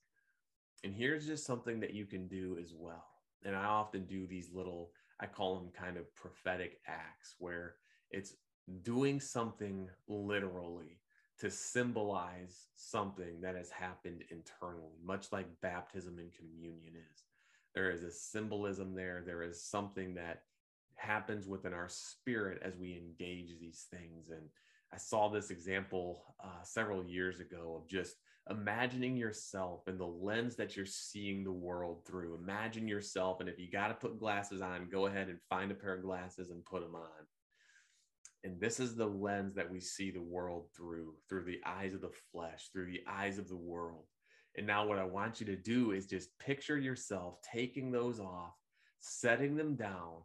And 0.84 0.94
here's 0.94 1.26
just 1.26 1.46
something 1.46 1.80
that 1.80 1.94
you 1.94 2.06
can 2.06 2.28
do 2.28 2.58
as 2.62 2.74
well. 2.76 3.08
And 3.44 3.56
I 3.56 3.66
often 3.66 4.06
do 4.06 4.28
these 4.28 4.50
little, 4.54 4.92
I 5.20 5.26
call 5.26 5.56
them 5.56 5.70
kind 5.76 5.98
of 5.98 6.14
prophetic 6.16 6.80
acts 6.88 7.36
where 7.40 7.76
it's 8.12 8.36
doing 8.84 9.20
something 9.20 9.90
literally 10.08 11.00
to 11.40 11.50
symbolize 11.50 12.68
something 12.76 13.42
that 13.42 13.56
has 13.56 13.70
happened 13.72 14.24
internally, 14.30 14.98
much 15.04 15.32
like 15.32 15.48
baptism 15.62 16.20
and 16.20 16.32
communion 16.32 16.94
is 16.96 17.24
there 17.76 17.92
is 17.92 18.04
a 18.04 18.12
symbolism 18.12 18.96
there. 18.96 19.22
There 19.26 19.44
is 19.44 19.62
something 19.62 20.16
that 20.16 20.44
happens 20.96 21.46
within 21.46 21.74
our 21.74 21.90
spirit 21.90 22.62
as 22.64 22.78
we 22.78 22.98
engage 22.98 23.60
these 23.60 23.86
things. 23.92 24.30
And 24.30 24.48
I 24.94 24.98
saw 24.98 25.28
this 25.28 25.50
example 25.50 26.24
uh, 26.44 26.64
several 26.64 27.04
years 27.04 27.42
ago 27.42 27.82
of 27.82 27.90
just 27.90 28.16
imagining 28.50 29.18
yourself 29.18 29.88
in 29.88 29.98
the 29.98 30.06
lens 30.06 30.56
that 30.56 30.78
you're 30.78 30.86
seeing 30.86 31.44
the 31.44 31.52
world 31.52 32.04
through. 32.08 32.36
Imagine 32.36 32.88
yourself, 32.88 33.42
and 33.42 33.50
if 33.50 33.60
you 33.60 33.70
got 33.70 33.90
to 33.90 33.94
put 33.96 34.20
glasses 34.20 34.62
on, 34.62 34.88
go 34.90 35.08
ahead 35.08 35.28
and 35.28 35.40
find 35.50 35.72
a 35.72 35.76
pair 35.76 35.96
of 35.96 36.04
glasses 36.04 36.52
and 36.52 36.64
put 36.64 36.82
them 36.82 36.96
on. 36.96 37.26
And 38.44 38.62
this 38.62 38.80
is 38.80 38.96
the 38.96 39.08
lens 39.08 39.56
that 39.56 39.70
we 39.70 39.80
see 39.80 40.12
the 40.12 40.22
world 40.22 40.68
through, 40.78 41.16
through 41.28 41.46
the 41.46 41.60
eyes 41.66 41.96
of 41.96 42.02
the 42.02 42.12
flesh, 42.32 42.70
through 42.72 42.86
the 42.86 43.04
eyes 43.10 43.40
of 43.40 43.50
the 43.50 43.58
world. 43.58 44.06
And 44.58 44.66
now, 44.66 44.88
what 44.88 45.00
I 45.00 45.04
want 45.04 45.40
you 45.40 45.46
to 45.48 45.56
do 45.56 45.92
is 45.92 46.06
just 46.06 46.38
picture 46.40 46.78
yourself 46.78 47.40
taking 47.42 47.92
those 47.92 48.20
off, 48.20 48.54
setting 49.00 49.56
them 49.56 49.76
down, 49.76 50.22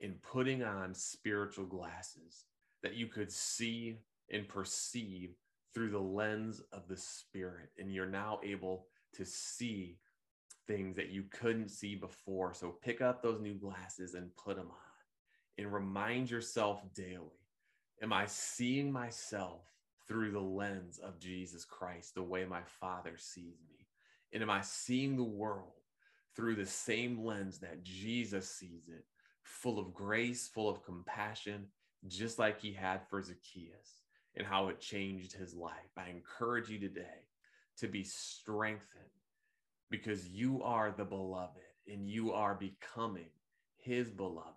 and 0.00 0.20
putting 0.22 0.62
on 0.62 0.94
spiritual 0.94 1.64
glasses 1.64 2.44
that 2.82 2.94
you 2.94 3.06
could 3.06 3.32
see 3.32 3.96
and 4.30 4.48
perceive 4.48 5.30
through 5.72 5.90
the 5.90 5.98
lens 5.98 6.60
of 6.72 6.86
the 6.88 6.96
Spirit. 6.96 7.70
And 7.78 7.92
you're 7.92 8.06
now 8.06 8.40
able 8.44 8.86
to 9.14 9.24
see 9.24 9.98
things 10.66 10.96
that 10.96 11.10
you 11.10 11.24
couldn't 11.30 11.70
see 11.70 11.94
before. 11.94 12.54
So 12.54 12.76
pick 12.82 13.00
up 13.00 13.22
those 13.22 13.40
new 13.40 13.54
glasses 13.54 14.14
and 14.14 14.34
put 14.36 14.56
them 14.56 14.68
on 14.70 14.84
and 15.58 15.72
remind 15.72 16.30
yourself 16.30 16.82
daily 16.94 17.40
Am 18.02 18.12
I 18.12 18.26
seeing 18.26 18.90
myself 18.90 19.62
through 20.06 20.32
the 20.32 20.40
lens 20.40 20.98
of 20.98 21.18
Jesus 21.18 21.64
Christ, 21.64 22.14
the 22.14 22.22
way 22.22 22.44
my 22.44 22.62
Father 22.80 23.14
sees 23.16 23.60
me? 23.68 23.86
And 24.32 24.42
am 24.42 24.50
I 24.50 24.60
seeing 24.60 25.16
the 25.16 25.24
world 25.24 25.72
through 26.36 26.56
the 26.56 26.66
same 26.66 27.24
lens 27.24 27.58
that 27.60 27.84
Jesus 27.84 28.50
sees 28.50 28.88
it, 28.88 29.04
full 29.42 29.78
of 29.78 29.94
grace, 29.94 30.48
full 30.48 30.68
of 30.68 30.84
compassion, 30.84 31.66
just 32.06 32.38
like 32.38 32.60
he 32.60 32.72
had 32.72 33.00
for 33.08 33.22
Zacchaeus 33.22 34.02
and 34.36 34.46
how 34.46 34.68
it 34.68 34.80
changed 34.80 35.32
his 35.32 35.54
life? 35.54 35.92
I 35.96 36.08
encourage 36.10 36.68
you 36.68 36.78
today 36.78 37.28
to 37.78 37.88
be 37.88 38.04
strengthened 38.04 39.04
because 39.90 40.28
you 40.28 40.62
are 40.62 40.92
the 40.96 41.04
beloved 41.04 41.60
and 41.86 42.08
you 42.08 42.32
are 42.32 42.54
becoming 42.54 43.30
his 43.76 44.10
beloved. 44.10 44.50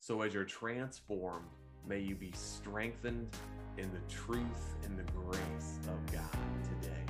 So 0.00 0.22
as 0.22 0.34
you're 0.34 0.44
transformed, 0.44 1.48
may 1.86 1.98
you 2.00 2.14
be 2.14 2.32
strengthened 2.34 3.36
in 3.78 3.90
the 3.92 4.14
truth 4.14 4.76
and 4.84 4.98
the 4.98 5.04
grace 5.12 5.78
of 5.88 6.12
God 6.12 6.38
today. 6.80 7.04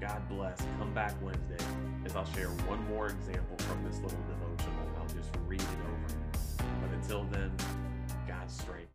God 0.00 0.28
bless. 0.28 0.58
Come 0.78 0.94
back 0.94 1.14
Wednesday 1.22 1.64
as 2.04 2.14
I'll 2.14 2.24
share 2.26 2.48
one 2.68 2.84
more 2.88 3.08
example 3.08 3.56
from 3.58 3.84
this 3.84 3.96
little 3.96 4.18
devotional. 4.28 4.88
I'll 4.98 5.14
just 5.14 5.30
read 5.46 5.60
it 5.60 5.66
over. 5.66 6.64
But 6.80 6.94
until 6.94 7.24
then, 7.24 7.50
God's 8.28 8.54
strength. 8.54 8.78